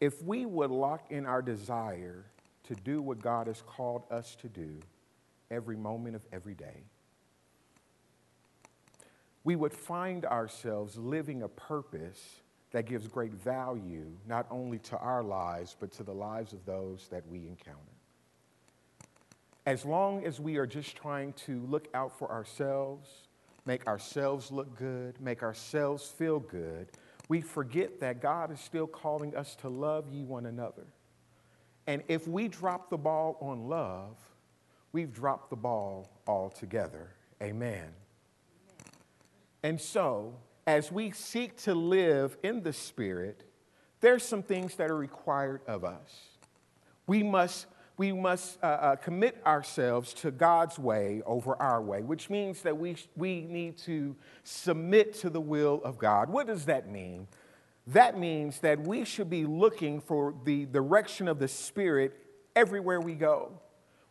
If 0.00 0.22
we 0.22 0.46
would 0.46 0.70
lock 0.70 1.10
in 1.10 1.26
our 1.26 1.42
desire 1.42 2.24
to 2.64 2.74
do 2.74 3.00
what 3.00 3.22
God 3.22 3.46
has 3.46 3.62
called 3.62 4.04
us 4.10 4.34
to 4.36 4.48
do 4.48 4.80
every 5.50 5.76
moment 5.76 6.16
of 6.16 6.22
every 6.32 6.54
day, 6.54 6.82
we 9.44 9.56
would 9.56 9.72
find 9.72 10.24
ourselves 10.24 10.96
living 10.96 11.42
a 11.42 11.48
purpose 11.48 12.40
that 12.72 12.86
gives 12.86 13.06
great 13.06 13.32
value 13.32 14.06
not 14.26 14.46
only 14.50 14.78
to 14.78 14.98
our 14.98 15.22
lives, 15.22 15.76
but 15.78 15.92
to 15.92 16.02
the 16.02 16.12
lives 16.12 16.52
of 16.52 16.64
those 16.64 17.08
that 17.10 17.26
we 17.28 17.46
encounter. 17.46 17.78
As 19.66 19.84
long 19.84 20.24
as 20.24 20.40
we 20.40 20.56
are 20.56 20.66
just 20.66 20.96
trying 20.96 21.32
to 21.46 21.60
look 21.68 21.86
out 21.94 22.18
for 22.18 22.30
ourselves, 22.30 23.08
make 23.64 23.86
ourselves 23.86 24.50
look 24.50 24.76
good, 24.76 25.20
make 25.20 25.42
ourselves 25.42 26.06
feel 26.06 26.40
good, 26.40 26.88
we 27.28 27.40
forget 27.40 28.00
that 28.00 28.20
God 28.20 28.50
is 28.50 28.60
still 28.60 28.86
calling 28.86 29.36
us 29.36 29.54
to 29.56 29.68
love 29.68 30.08
ye 30.08 30.24
one 30.24 30.46
another. 30.46 30.86
And 31.86 32.02
if 32.08 32.28
we 32.28 32.48
drop 32.48 32.90
the 32.90 32.98
ball 32.98 33.36
on 33.40 33.68
love, 33.68 34.16
we've 34.92 35.12
dropped 35.12 35.50
the 35.50 35.56
ball 35.56 36.08
altogether. 36.26 37.14
Amen. 37.42 37.88
And 39.62 39.80
so, 39.80 40.34
as 40.66 40.92
we 40.92 41.10
seek 41.12 41.56
to 41.62 41.74
live 41.74 42.36
in 42.42 42.62
the 42.62 42.72
Spirit, 42.72 43.44
there's 44.00 44.22
some 44.24 44.42
things 44.42 44.76
that 44.76 44.90
are 44.90 44.96
required 44.96 45.62
of 45.66 45.84
us. 45.84 46.20
We 47.06 47.22
must 47.22 47.66
we 48.02 48.10
must 48.10 48.58
uh, 48.64 48.66
uh, 48.66 48.96
commit 48.96 49.40
ourselves 49.46 50.12
to 50.12 50.32
God's 50.32 50.76
way 50.76 51.22
over 51.24 51.54
our 51.62 51.80
way, 51.80 52.02
which 52.02 52.28
means 52.30 52.62
that 52.62 52.76
we, 52.76 52.96
we 53.14 53.42
need 53.42 53.78
to 53.78 54.16
submit 54.42 55.14
to 55.20 55.30
the 55.30 55.40
will 55.40 55.80
of 55.84 55.98
God. 55.98 56.28
What 56.28 56.48
does 56.48 56.64
that 56.64 56.90
mean? 56.90 57.28
That 57.86 58.18
means 58.18 58.58
that 58.58 58.80
we 58.80 59.04
should 59.04 59.30
be 59.30 59.46
looking 59.46 60.00
for 60.00 60.34
the 60.42 60.66
direction 60.66 61.28
of 61.28 61.38
the 61.38 61.46
Spirit 61.46 62.18
everywhere 62.56 63.00
we 63.00 63.14
go. 63.14 63.52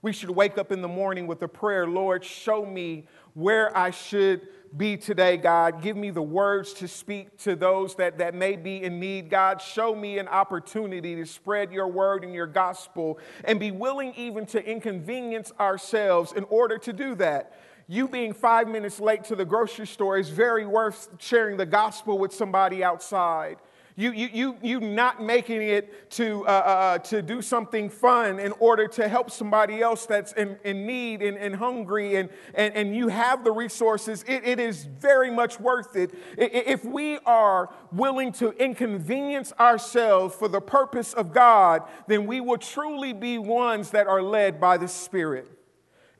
We 0.03 0.13
should 0.13 0.31
wake 0.31 0.57
up 0.57 0.71
in 0.71 0.81
the 0.81 0.87
morning 0.87 1.27
with 1.27 1.41
a 1.43 1.47
prayer 1.47 1.87
Lord, 1.87 2.25
show 2.25 2.65
me 2.65 3.05
where 3.35 3.75
I 3.77 3.91
should 3.91 4.47
be 4.75 4.97
today, 4.97 5.37
God. 5.37 5.81
Give 5.81 5.95
me 5.95 6.09
the 6.09 6.21
words 6.21 6.73
to 6.75 6.87
speak 6.87 7.37
to 7.39 7.55
those 7.55 7.95
that, 7.95 8.17
that 8.17 8.33
may 8.33 8.55
be 8.55 8.81
in 8.81 8.99
need. 8.99 9.29
God, 9.29 9.61
show 9.61 9.93
me 9.93 10.17
an 10.17 10.27
opportunity 10.27 11.15
to 11.15 11.25
spread 11.25 11.71
your 11.71 11.87
word 11.87 12.23
and 12.23 12.33
your 12.33 12.47
gospel 12.47 13.19
and 13.43 13.59
be 13.59 13.69
willing 13.69 14.13
even 14.15 14.45
to 14.47 14.65
inconvenience 14.65 15.51
ourselves 15.59 16.31
in 16.31 16.45
order 16.45 16.77
to 16.79 16.93
do 16.93 17.13
that. 17.15 17.53
You 17.87 18.07
being 18.07 18.33
five 18.33 18.67
minutes 18.67 18.99
late 18.99 19.25
to 19.25 19.35
the 19.35 19.45
grocery 19.45 19.87
store 19.87 20.17
is 20.17 20.29
very 20.29 20.65
worth 20.65 21.09
sharing 21.19 21.57
the 21.57 21.65
gospel 21.65 22.17
with 22.17 22.33
somebody 22.33 22.83
outside. 22.83 23.57
You, 23.95 24.11
you, 24.11 24.29
you, 24.31 24.57
you 24.61 24.79
not 24.79 25.21
making 25.21 25.61
it 25.61 26.09
to, 26.11 26.45
uh, 26.47 26.49
uh, 26.49 26.53
uh, 26.53 26.97
to 26.99 27.21
do 27.21 27.41
something 27.41 27.89
fun 27.89 28.39
in 28.39 28.53
order 28.53 28.87
to 28.87 29.07
help 29.07 29.29
somebody 29.29 29.81
else 29.81 30.05
that's 30.05 30.31
in, 30.33 30.57
in 30.63 30.85
need 30.85 31.21
and, 31.21 31.37
and 31.37 31.55
hungry, 31.55 32.15
and, 32.15 32.29
and, 32.53 32.73
and 32.75 32.95
you 32.95 33.09
have 33.09 33.43
the 33.43 33.51
resources, 33.51 34.23
it, 34.27 34.45
it 34.45 34.59
is 34.59 34.85
very 34.85 35.29
much 35.29 35.59
worth 35.59 35.95
it. 35.95 36.11
If 36.37 36.85
we 36.85 37.19
are 37.19 37.69
willing 37.91 38.31
to 38.33 38.51
inconvenience 38.51 39.51
ourselves 39.59 40.35
for 40.35 40.47
the 40.47 40.61
purpose 40.61 41.13
of 41.13 41.33
God, 41.33 41.83
then 42.07 42.25
we 42.25 42.39
will 42.39 42.57
truly 42.57 43.13
be 43.13 43.37
ones 43.37 43.91
that 43.91 44.07
are 44.07 44.21
led 44.21 44.59
by 44.59 44.77
the 44.77 44.87
Spirit. 44.87 45.47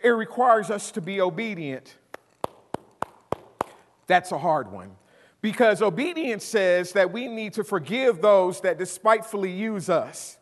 It 0.04 0.10
requires 0.10 0.70
us 0.70 0.92
to 0.92 1.02
be 1.02 1.22
obedient. 1.22 1.96
That's 4.08 4.32
a 4.32 4.38
hard 4.38 4.72
one. 4.72 4.92
Because 5.42 5.82
obedience 5.82 6.44
says 6.44 6.92
that 6.94 7.12
we 7.12 7.28
need 7.28 7.54
to 7.54 7.64
forgive 7.64 8.22
those 8.22 8.62
that 8.62 8.78
despitefully 8.78 9.52
use 9.52 9.90
us. 9.90 10.38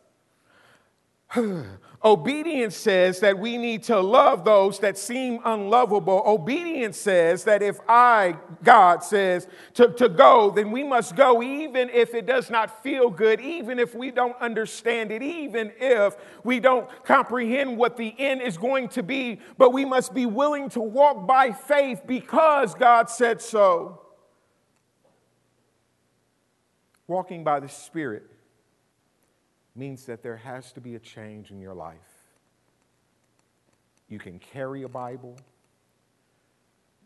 Obedience 2.02 2.76
says 2.76 3.20
that 3.20 3.38
we 3.38 3.58
need 3.58 3.82
to 3.84 4.00
love 4.00 4.42
those 4.44 4.78
that 4.78 4.96
seem 4.96 5.38
unlovable. 5.44 6.22
Obedience 6.24 6.96
says 6.96 7.44
that 7.44 7.62
if 7.62 7.78
I, 7.86 8.36
God 8.64 9.04
says, 9.04 9.46
to, 9.74 9.88
to 9.92 10.08
go, 10.08 10.50
then 10.50 10.70
we 10.70 10.82
must 10.82 11.14
go, 11.14 11.42
even 11.42 11.90
if 11.90 12.14
it 12.14 12.24
does 12.24 12.48
not 12.48 12.82
feel 12.82 13.10
good, 13.10 13.38
even 13.40 13.78
if 13.78 13.94
we 13.94 14.10
don't 14.10 14.36
understand 14.40 15.12
it, 15.12 15.22
even 15.22 15.72
if 15.78 16.16
we 16.42 16.58
don't 16.58 16.88
comprehend 17.04 17.76
what 17.76 17.98
the 17.98 18.14
end 18.18 18.40
is 18.40 18.56
going 18.56 18.88
to 18.88 19.02
be. 19.02 19.38
But 19.58 19.74
we 19.74 19.84
must 19.84 20.14
be 20.14 20.24
willing 20.24 20.70
to 20.70 20.80
walk 20.80 21.26
by 21.26 21.52
faith 21.52 22.00
because 22.06 22.74
God 22.74 23.10
said 23.10 23.42
so. 23.42 24.00
Walking 27.10 27.42
by 27.42 27.58
the 27.58 27.68
Spirit 27.68 28.22
means 29.74 30.06
that 30.06 30.22
there 30.22 30.36
has 30.36 30.70
to 30.74 30.80
be 30.80 30.94
a 30.94 31.00
change 31.00 31.50
in 31.50 31.60
your 31.60 31.74
life. 31.74 31.96
You 34.08 34.20
can 34.20 34.38
carry 34.38 34.84
a 34.84 34.88
Bible, 34.88 35.36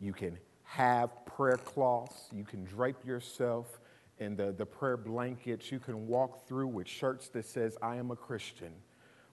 you 0.03 0.13
can 0.13 0.37
have 0.65 1.09
prayer 1.25 1.57
cloths, 1.57 2.29
you 2.35 2.45
can 2.45 2.65
drape 2.65 3.03
yourself 3.03 3.81
in 4.19 4.37
the, 4.37 4.53
the 4.53 4.67
prayer 4.67 4.99
blankets, 4.99 5.73
you 5.73 5.79
can 5.79 6.07
walk 6.07 6.47
through 6.47 6.69
with 6.69 6.87
shirts 6.87 7.31
that 7.31 7.47
says, 7.47 7.79
I 7.81 7.97
am 7.97 8.11
a 8.11 8.17
Christian. 8.17 8.75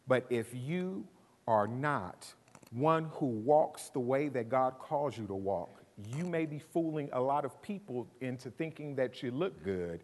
But 0.07 0.25
if 0.29 0.55
you 0.55 1.05
are 1.49 1.67
not 1.67 2.33
one 2.71 3.09
who 3.15 3.25
walks 3.25 3.89
the 3.89 3.99
way 3.99 4.29
that 4.29 4.47
God 4.47 4.79
calls 4.79 5.17
you 5.17 5.27
to 5.27 5.35
walk, 5.35 5.83
you 6.15 6.23
may 6.23 6.45
be 6.45 6.59
fooling 6.59 7.09
a 7.11 7.19
lot 7.19 7.43
of 7.43 7.61
people 7.61 8.07
into 8.21 8.49
thinking 8.49 8.95
that 8.95 9.21
you 9.21 9.31
look 9.31 9.65
good, 9.65 9.99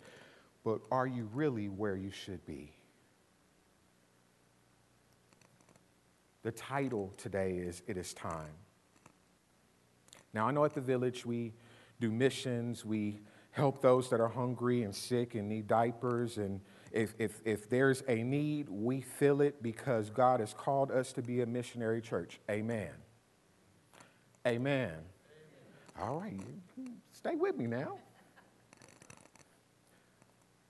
but 0.64 0.82
are 0.92 1.08
you 1.08 1.30
really 1.34 1.70
where 1.70 1.96
you 1.96 2.12
should 2.12 2.46
be? 2.46 2.74
The 6.44 6.52
title 6.52 7.14
today 7.18 7.58
is 7.58 7.82
It 7.88 7.98
Is 7.98 8.14
Time. 8.14 8.56
Now, 10.34 10.48
I 10.48 10.52
know 10.52 10.66
at 10.66 10.74
the 10.74 10.82
village 10.82 11.26
we 11.26 11.54
do 12.00 12.12
missions, 12.12 12.86
we 12.86 13.20
help 13.52 13.82
those 13.82 14.10
that 14.12 14.20
are 14.20 14.28
hungry 14.28 14.84
and 14.84 14.96
sick 14.96 15.36
and 15.36 15.50
need 15.50 15.68
diapers. 15.68 16.38
And 16.38 16.62
if, 16.92 17.16
if, 17.18 17.42
if 17.44 17.70
there's 17.70 18.04
a 18.08 18.24
need, 18.24 18.70
we 18.70 19.02
fill 19.02 19.42
it 19.42 19.64
because 19.64 20.10
God 20.10 20.40
has 20.40 20.54
called 20.54 20.92
us 20.92 21.12
to 21.14 21.22
be 21.22 21.42
a 21.42 21.46
missionary 21.46 22.02
church. 22.02 22.40
Amen. 22.50 22.92
Amen. 24.46 24.92
Amen. 24.92 24.94
All 26.00 26.20
right, 26.20 26.40
stay 27.12 27.36
with 27.36 27.58
me 27.58 27.66
now. 27.66 27.98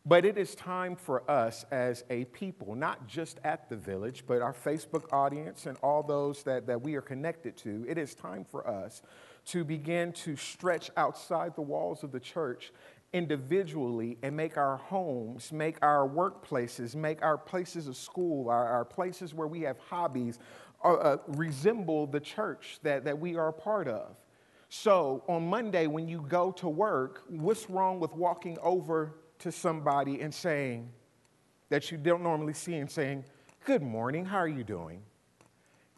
But 0.08 0.24
it 0.24 0.38
is 0.38 0.56
time 0.56 0.96
for 0.96 1.30
us 1.30 1.66
as 1.70 2.06
a 2.10 2.24
people, 2.26 2.76
not 2.76 3.08
just 3.08 3.42
at 3.44 3.70
the 3.70 3.76
village, 3.76 4.24
but 4.26 4.42
our 4.42 4.54
Facebook 4.54 5.12
audience 5.12 5.66
and 5.66 5.78
all 5.84 6.02
those 6.02 6.44
that, 6.44 6.66
that 6.68 6.82
we 6.82 6.96
are 6.96 7.02
connected 7.02 7.58
to, 7.58 7.86
it 7.90 7.98
is 7.98 8.16
time 8.16 8.46
for 8.50 8.66
us 8.66 9.02
to 9.48 9.66
begin 9.66 10.14
to 10.14 10.38
stretch 10.38 10.90
outside 10.96 11.56
the 11.56 11.62
walls 11.62 12.04
of 12.04 12.14
the 12.14 12.22
church 12.22 12.72
individually 13.12 14.18
and 14.24 14.36
make 14.36 14.56
our 14.56 14.78
homes, 14.78 15.52
make 15.52 15.76
our 15.82 16.08
workplaces, 16.08 16.96
make 16.96 17.22
our 17.22 17.38
places 17.38 17.90
of 17.90 17.98
school, 17.98 18.50
our, 18.50 18.66
our 18.66 18.86
places 18.86 19.34
where 19.34 19.48
we 19.48 19.62
have 19.62 19.78
hobbies, 19.90 20.40
uh, 20.86 20.94
uh, 20.94 21.18
resemble 21.28 22.08
the 22.08 22.20
church 22.22 22.80
that, 22.82 23.04
that 23.04 23.20
we 23.20 23.36
are 23.36 23.50
a 23.50 23.54
part 23.54 23.90
of. 23.90 24.16
So 24.70 25.26
on 25.28 25.50
Monday, 25.50 25.88
when 25.88 26.08
you 26.08 26.26
go 26.30 26.52
to 26.54 26.70
work, 26.70 27.24
what's 27.28 27.70
wrong 27.70 28.00
with 28.00 28.14
walking 28.14 28.58
over 28.62 29.16
to 29.40 29.52
somebody 29.52 30.22
and 30.22 30.34
saying, 30.34 30.90
that 31.70 31.92
you 31.92 31.98
don't 31.98 32.24
normally 32.24 32.54
see, 32.54 32.76
and 32.76 32.90
saying, 32.90 33.26
Good 33.66 33.82
morning, 33.82 34.26
how 34.26 34.38
are 34.38 34.48
you 34.48 34.64
doing? 34.64 35.02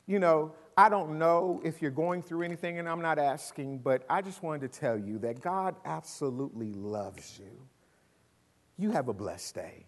You 0.07 0.17
know, 0.17 0.53
I 0.75 0.89
don't 0.89 1.19
know 1.19 1.61
if 1.63 1.81
you're 1.81 1.91
going 1.91 2.23
through 2.23 2.43
anything, 2.43 2.79
and 2.79 2.89
I'm 2.89 3.01
not 3.01 3.19
asking, 3.19 3.79
but 3.79 4.03
I 4.09 4.21
just 4.21 4.41
wanted 4.41 4.71
to 4.71 4.79
tell 4.79 4.97
you 4.97 5.19
that 5.19 5.41
God 5.41 5.75
absolutely 5.85 6.73
loves 6.73 7.39
you. 7.39 7.51
You 8.77 8.91
have 8.91 9.07
a 9.07 9.13
blessed 9.13 9.53
day. 9.55 9.85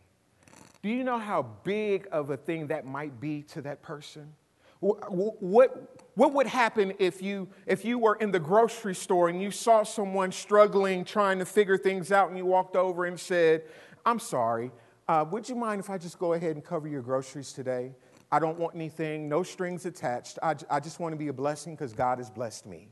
Do 0.84 0.90
you 0.90 1.04
know 1.04 1.18
how 1.18 1.44
big 1.64 2.08
of 2.12 2.30
a 2.30 2.38
thing 2.38 2.68
that 2.68 2.86
might 2.86 3.20
be 3.20 3.42
to 3.44 3.62
that 3.62 3.82
person? 3.82 4.34
What, 4.82 6.02
what 6.16 6.34
would 6.34 6.48
happen 6.48 6.94
if 7.00 7.22
you, 7.22 7.48
if 7.66 7.86
you 7.86 7.98
were 7.98 8.16
in 8.16 8.32
the 8.32 8.40
grocery 8.40 8.96
store 8.96 9.30
and 9.30 9.42
you 9.42 9.52
saw 9.52 9.84
someone 9.84 10.32
struggling, 10.32 11.06
trying 11.06 11.40
to 11.40 11.46
figure 11.46 11.78
things 11.78 12.12
out, 12.12 12.30
and 12.30 12.38
you 12.38 12.46
walked 12.46 12.76
over 12.76 13.06
and 13.06 13.20
said, 13.20 13.64
I'm 14.06 14.20
sorry, 14.20 14.72
uh, 15.08 15.26
would 15.32 15.48
you 15.48 15.56
mind 15.56 15.80
if 15.80 15.90
I 15.90 15.98
just 15.98 16.20
go 16.20 16.34
ahead 16.34 16.56
and 16.56 16.66
cover 16.66 16.88
your 16.88 17.02
groceries 17.02 17.54
today? 17.54 17.94
I 18.32 18.40
don't 18.40 18.58
want 18.58 18.76
anything, 18.76 19.30
no 19.30 19.44
strings 19.44 19.86
attached. 19.86 20.40
I, 20.42 20.56
I 20.70 20.80
just 20.80 21.00
want 21.00 21.14
to 21.14 21.18
be 21.18 21.28
a 21.28 21.34
blessing 21.34 21.76
because 21.76 21.94
God 21.94 22.18
has 22.18 22.30
blessed 22.30 22.66
me. 22.66 22.88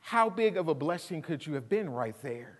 How 0.00 0.28
big 0.28 0.56
of 0.56 0.68
a 0.68 0.74
blessing 0.74 1.22
could 1.22 1.46
you 1.46 1.54
have 1.54 1.68
been 1.68 1.88
right 1.88 2.20
there? 2.22 2.55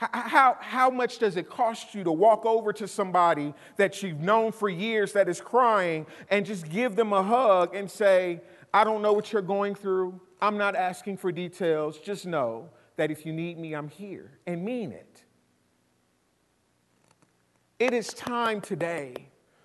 How, 0.00 0.56
how 0.60 0.88
much 0.88 1.18
does 1.18 1.36
it 1.36 1.50
cost 1.50 1.94
you 1.94 2.04
to 2.04 2.12
walk 2.12 2.46
over 2.46 2.72
to 2.72 2.88
somebody 2.88 3.52
that 3.76 4.02
you've 4.02 4.20
known 4.20 4.50
for 4.50 4.70
years 4.70 5.12
that 5.12 5.28
is 5.28 5.42
crying 5.42 6.06
and 6.30 6.46
just 6.46 6.70
give 6.70 6.96
them 6.96 7.12
a 7.12 7.22
hug 7.22 7.74
and 7.74 7.90
say, 7.90 8.40
I 8.72 8.84
don't 8.84 9.02
know 9.02 9.12
what 9.12 9.30
you're 9.30 9.42
going 9.42 9.74
through. 9.74 10.18
I'm 10.40 10.56
not 10.56 10.74
asking 10.74 11.18
for 11.18 11.30
details. 11.30 11.98
Just 11.98 12.24
know 12.24 12.70
that 12.96 13.10
if 13.10 13.26
you 13.26 13.34
need 13.34 13.58
me, 13.58 13.74
I'm 13.74 13.88
here 13.88 14.38
and 14.46 14.64
mean 14.64 14.92
it. 14.92 15.22
It 17.78 17.92
is 17.92 18.08
time 18.08 18.62
today 18.62 19.14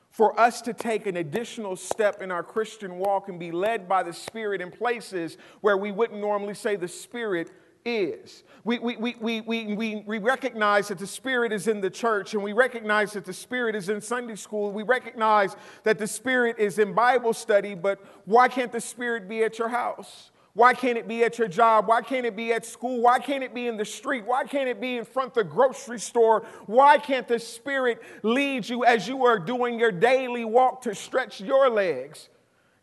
for 0.10 0.38
us 0.38 0.62
to 0.64 0.74
take 0.74 1.08
an 1.08 1.16
additional 1.18 1.78
step 1.78 2.22
in 2.22 2.30
our 2.30 2.44
Christian 2.44 2.98
walk 2.98 3.30
and 3.30 3.40
be 3.40 3.52
led 3.52 3.88
by 3.88 4.04
the 4.04 4.14
Spirit 4.14 4.60
in 4.62 4.70
places 4.70 5.38
where 5.62 5.78
we 5.78 5.92
wouldn't 5.92 6.20
normally 6.20 6.54
say 6.54 6.76
the 6.76 6.88
Spirit 6.90 7.52
is. 7.86 8.44
We, 8.64 8.80
we, 8.80 8.98
we, 8.98 9.16
we, 9.22 9.42
we, 9.42 10.04
we 10.08 10.18
recognize 10.18 10.88
that 10.88 10.98
the 10.98 11.08
Spirit 11.08 11.54
is 11.54 11.68
in 11.68 11.82
the 11.82 11.90
church, 11.90 12.34
and 12.34 12.42
we 12.42 12.52
recognize 12.52 13.14
that 13.14 13.26
the 13.26 13.34
Spirit 13.34 13.76
is 13.76 13.90
in 13.90 14.02
Sunday 14.02 14.36
school. 14.36 14.72
We 14.72 14.84
recognize 14.84 15.56
that 15.84 16.00
the 16.00 16.08
Spirit 16.08 16.58
is 16.58 16.80
in 16.80 16.94
Bible 16.94 17.34
study, 17.34 17.76
but 17.76 18.00
why 18.26 18.48
can't 18.48 18.72
the 18.72 18.82
Spirit 18.82 19.30
be 19.30 19.44
at 19.44 19.60
your 19.60 19.70
house? 19.70 20.32
Why 20.56 20.74
can't 20.74 20.98
it 20.98 21.08
be 21.08 21.24
at 21.24 21.38
your 21.38 21.50
job? 21.50 21.88
Why 21.88 22.02
can't 22.02 22.26
it 22.26 22.36
be 22.36 22.54
at 22.54 22.66
school? 22.66 23.02
Why 23.02 23.20
can't 23.20 23.44
it 23.44 23.54
be 23.54 23.68
in 23.68 23.76
the 23.76 23.86
street? 23.86 24.26
Why 24.26 24.46
can't 24.46 24.70
it 24.70 24.80
be 24.80 24.98
in 24.98 25.06
front 25.06 25.32
of 25.32 25.34
the 25.36 25.44
grocery 25.44 26.00
store? 26.00 26.46
Why 26.66 26.98
can't 26.98 27.28
the 27.28 27.40
Spirit 27.40 28.02
lead 28.24 28.68
you 28.68 28.86
as 28.86 29.08
you 29.08 29.26
are 29.26 29.38
doing 29.38 29.78
your 29.78 29.92
daily 29.92 30.46
walk 30.46 30.82
to 30.84 30.96
stretch 30.96 31.42
your 31.42 31.70
legs? 31.70 32.30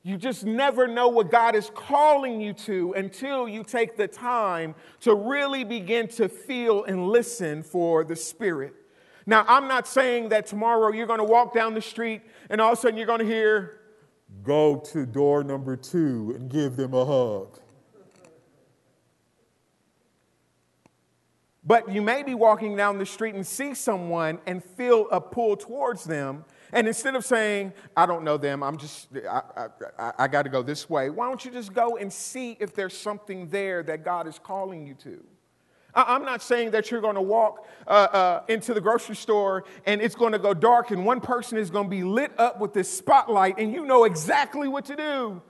You 0.04 0.16
just 0.16 0.44
never 0.44 0.88
know 0.88 1.08
what 1.08 1.30
God 1.30 1.54
is 1.54 1.70
calling 1.74 2.40
you 2.40 2.52
to 2.54 2.92
until 2.94 3.48
you 3.48 3.62
take 3.62 3.96
the 3.96 4.08
time 4.08 4.74
to 5.00 5.14
really 5.14 5.62
begin 5.62 6.08
to 6.08 6.28
feel 6.28 6.84
and 6.84 7.08
listen 7.08 7.62
for 7.62 8.02
the 8.02 8.16
Spirit. 8.16 8.74
Now, 9.26 9.44
I'm 9.46 9.68
not 9.68 9.86
saying 9.86 10.30
that 10.30 10.46
tomorrow 10.46 10.92
you're 10.92 11.06
going 11.06 11.20
to 11.20 11.24
walk 11.24 11.54
down 11.54 11.74
the 11.74 11.82
street 11.82 12.22
and 12.50 12.60
all 12.60 12.72
of 12.72 12.78
a 12.78 12.80
sudden 12.80 12.96
you're 12.96 13.06
going 13.06 13.20
to 13.20 13.24
hear, 13.24 13.78
go 14.42 14.76
to 14.92 15.06
door 15.06 15.44
number 15.44 15.76
two 15.76 16.32
and 16.34 16.50
give 16.50 16.74
them 16.74 16.94
a 16.94 17.04
hug. 17.04 17.60
But 21.64 21.92
you 21.92 22.02
may 22.02 22.22
be 22.22 22.34
walking 22.34 22.76
down 22.76 22.98
the 22.98 23.06
street 23.06 23.34
and 23.34 23.46
see 23.46 23.74
someone 23.74 24.40
and 24.46 24.64
feel 24.64 25.08
a 25.10 25.20
pull 25.20 25.56
towards 25.56 26.04
them 26.04 26.44
and 26.72 26.88
instead 26.88 27.14
of 27.14 27.24
saying, 27.24 27.74
I 27.94 28.06
don't 28.06 28.24
know 28.24 28.38
them, 28.38 28.62
I'm 28.62 28.78
just, 28.78 29.08
I, 29.28 29.68
I, 29.98 30.12
I 30.20 30.28
got 30.28 30.42
to 30.42 30.48
go 30.48 30.62
this 30.62 30.88
way, 30.88 31.10
why 31.10 31.28
don't 31.28 31.44
you 31.44 31.50
just 31.50 31.74
go 31.74 31.98
and 31.98 32.10
see 32.10 32.56
if 32.58 32.74
there's 32.74 32.96
something 32.96 33.48
there 33.48 33.82
that 33.82 34.04
God 34.04 34.26
is 34.26 34.38
calling 34.38 34.86
you 34.86 34.94
to? 34.94 35.22
I'm 35.94 36.24
not 36.24 36.42
saying 36.42 36.70
that 36.70 36.90
you're 36.90 37.02
going 37.02 37.16
to 37.16 37.22
walk 37.22 37.68
uh, 37.86 37.90
uh, 37.90 38.42
into 38.48 38.72
the 38.72 38.80
grocery 38.80 39.14
store 39.14 39.64
and 39.84 40.00
it's 40.00 40.14
going 40.14 40.32
to 40.32 40.38
go 40.38 40.54
dark 40.54 40.90
and 40.90 41.04
one 41.04 41.20
person 41.20 41.58
is 41.58 41.70
going 41.70 41.84
to 41.84 41.90
be 41.90 42.02
lit 42.02 42.32
up 42.38 42.58
with 42.58 42.72
this 42.72 42.90
spotlight 42.90 43.58
and 43.58 43.74
you 43.74 43.84
know 43.84 44.04
exactly 44.04 44.68
what 44.68 44.86
to 44.86 44.96
do. 44.96 45.42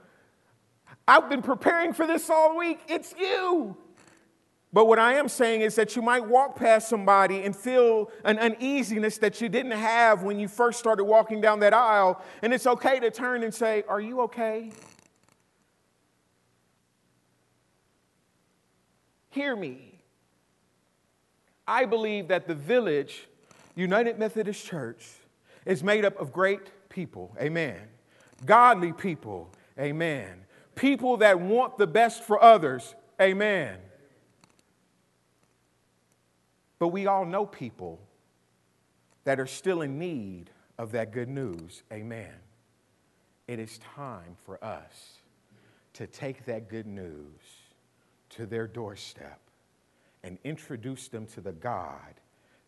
I've 1.07 1.29
been 1.29 1.41
preparing 1.41 1.93
for 1.93 2.05
this 2.05 2.29
all 2.29 2.57
week. 2.57 2.81
It's 2.89 3.15
you. 3.17 3.77
But 4.73 4.87
what 4.87 4.97
I 4.97 5.13
am 5.13 5.29
saying 5.29 5.61
is 5.61 5.75
that 5.75 5.95
you 5.95 6.01
might 6.01 6.25
walk 6.25 6.55
past 6.55 6.89
somebody 6.89 7.43
and 7.43 7.55
feel 7.55 8.09
an 8.25 8.39
uneasiness 8.39 9.19
that 9.19 9.39
you 9.39 9.47
didn't 9.47 9.73
have 9.73 10.23
when 10.23 10.39
you 10.39 10.47
first 10.47 10.79
started 10.79 11.03
walking 11.03 11.39
down 11.39 11.59
that 11.59 11.75
aisle. 11.75 12.19
And 12.41 12.51
it's 12.51 12.65
okay 12.65 12.99
to 12.99 13.11
turn 13.11 13.43
and 13.43 13.53
say, 13.53 13.83
Are 13.87 14.01
you 14.01 14.21
okay? 14.21 14.71
Hear 19.29 19.55
me. 19.55 19.99
I 21.67 21.85
believe 21.85 22.27
that 22.29 22.47
the 22.47 22.55
village, 22.55 23.27
United 23.75 24.17
Methodist 24.17 24.65
Church, 24.65 25.07
is 25.65 25.83
made 25.83 26.03
up 26.03 26.19
of 26.19 26.33
great 26.33 26.89
people. 26.89 27.31
Amen. 27.39 27.79
Godly 28.43 28.91
people. 28.91 29.51
Amen. 29.79 30.45
People 30.75 31.17
that 31.17 31.39
want 31.39 31.77
the 31.77 31.87
best 31.87 32.23
for 32.23 32.43
others. 32.43 32.95
Amen. 33.21 33.77
But 36.83 36.89
we 36.89 37.07
all 37.07 37.23
know 37.23 37.45
people 37.45 38.01
that 39.23 39.39
are 39.39 39.47
still 39.47 39.83
in 39.83 39.97
need 39.97 40.49
of 40.77 40.91
that 40.91 41.13
good 41.13 41.29
news. 41.29 41.81
Amen. 41.93 42.33
It 43.47 43.57
is 43.57 43.77
time 43.95 44.35
for 44.43 44.61
us 44.61 45.19
to 45.93 46.07
take 46.07 46.43
that 46.43 46.67
good 46.67 46.85
news 46.85 47.39
to 48.31 48.45
their 48.45 48.67
doorstep 48.67 49.39
and 50.25 50.37
introduce 50.43 51.07
them 51.07 51.25
to 51.27 51.39
the 51.39 51.53
God 51.53 52.19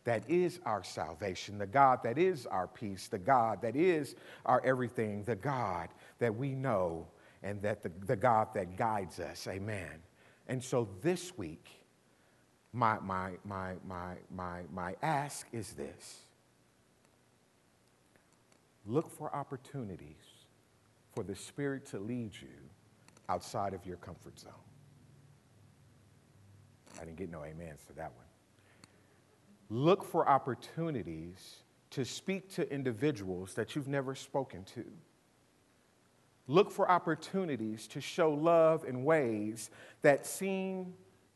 that 0.04 0.22
is 0.30 0.60
our 0.64 0.82
salvation, 0.82 1.58
the 1.58 1.66
God 1.66 2.02
that 2.02 2.16
is 2.16 2.46
our 2.46 2.68
peace, 2.68 3.08
the 3.08 3.18
God 3.18 3.60
that 3.60 3.76
is 3.76 4.14
our 4.46 4.64
everything, 4.64 5.24
the 5.24 5.36
God 5.36 5.90
that 6.20 6.34
we 6.34 6.54
know 6.54 7.06
and 7.42 7.60
that 7.60 7.82
the, 7.82 7.92
the 8.06 8.16
God 8.16 8.48
that 8.54 8.78
guides 8.78 9.20
us. 9.20 9.46
Amen. 9.46 10.00
And 10.48 10.64
so 10.64 10.88
this 11.02 11.36
week, 11.36 11.68
my, 12.72 12.98
my, 13.00 13.32
my, 13.44 13.74
my, 13.86 14.14
my, 14.34 14.62
my 14.72 14.94
ask 15.02 15.46
is 15.52 15.72
this 15.72 16.20
look 18.86 19.10
for 19.10 19.34
opportunities 19.34 20.36
for 21.14 21.24
the 21.24 21.34
Spirit 21.34 21.86
to 21.86 21.98
lead 21.98 22.30
you 22.40 22.48
outside 23.28 23.74
of 23.74 23.84
your 23.86 23.96
comfort 23.96 24.38
zone. 24.38 24.52
I 27.00 27.04
didn't 27.04 27.16
get 27.16 27.30
no 27.30 27.40
amens 27.40 27.84
to 27.88 27.94
that 27.94 28.12
one. 28.14 28.26
Look 29.68 30.04
for 30.04 30.28
opportunities 30.28 31.56
to 31.90 32.04
speak 32.04 32.52
to 32.54 32.72
individuals 32.72 33.54
that 33.54 33.74
you've 33.74 33.88
never 33.88 34.14
spoken 34.14 34.64
to. 34.74 34.84
Look 36.46 36.70
for 36.70 36.88
opportunities 36.90 37.88
to 37.88 38.00
show 38.00 38.30
love 38.30 38.84
in 38.84 39.04
ways 39.04 39.70
that 40.02 40.26
seem 40.26 40.94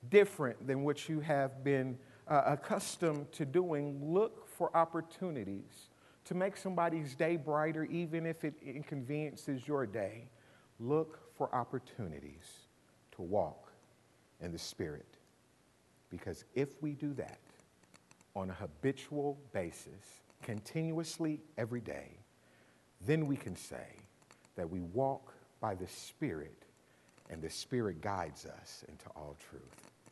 different 0.09 0.67
than 0.67 0.83
what 0.83 1.09
you 1.09 1.21
have 1.21 1.63
been 1.63 1.99
uh, 2.29 2.43
accustomed 2.47 3.31
to 3.33 3.45
doing, 3.45 4.13
look 4.13 4.49
for 4.49 4.75
opportunities 4.77 5.91
to 6.25 6.35
make 6.35 6.57
somebody's 6.57 7.15
day 7.15 7.37
brighter, 7.37 7.85
even 7.85 8.25
if 8.27 8.45
it 8.45 8.55
inconveniences 8.63 9.67
your 9.67 9.87
day. 9.87 10.29
look 10.79 11.35
for 11.37 11.55
opportunities 11.55 12.67
to 13.13 13.23
walk 13.23 13.71
in 14.41 14.53
the 14.53 14.59
Spirit. 14.59 15.19
Because 16.09 16.45
if 16.55 16.81
we 16.83 16.93
do 16.93 17.13
that 17.15 17.39
on 18.35 18.51
a 18.51 18.55
habitual 18.55 19.39
basis, 19.53 20.23
continuously 20.43 21.41
every 21.59 21.81
day, 21.81 22.17
then 23.07 23.27
we 23.27 23.37
can 23.37 23.57
say 23.57 23.97
that 24.57 24.69
we 24.69 24.81
walk 24.81 25.35
by 25.61 25.75
the 25.75 25.87
Spirit 25.87 26.65
and 27.31 27.43
the 27.43 27.51
Spirit 27.51 28.01
guides 28.01 28.47
us 28.47 28.85
into 28.89 29.07
all 29.17 29.37
truth. 29.51 29.89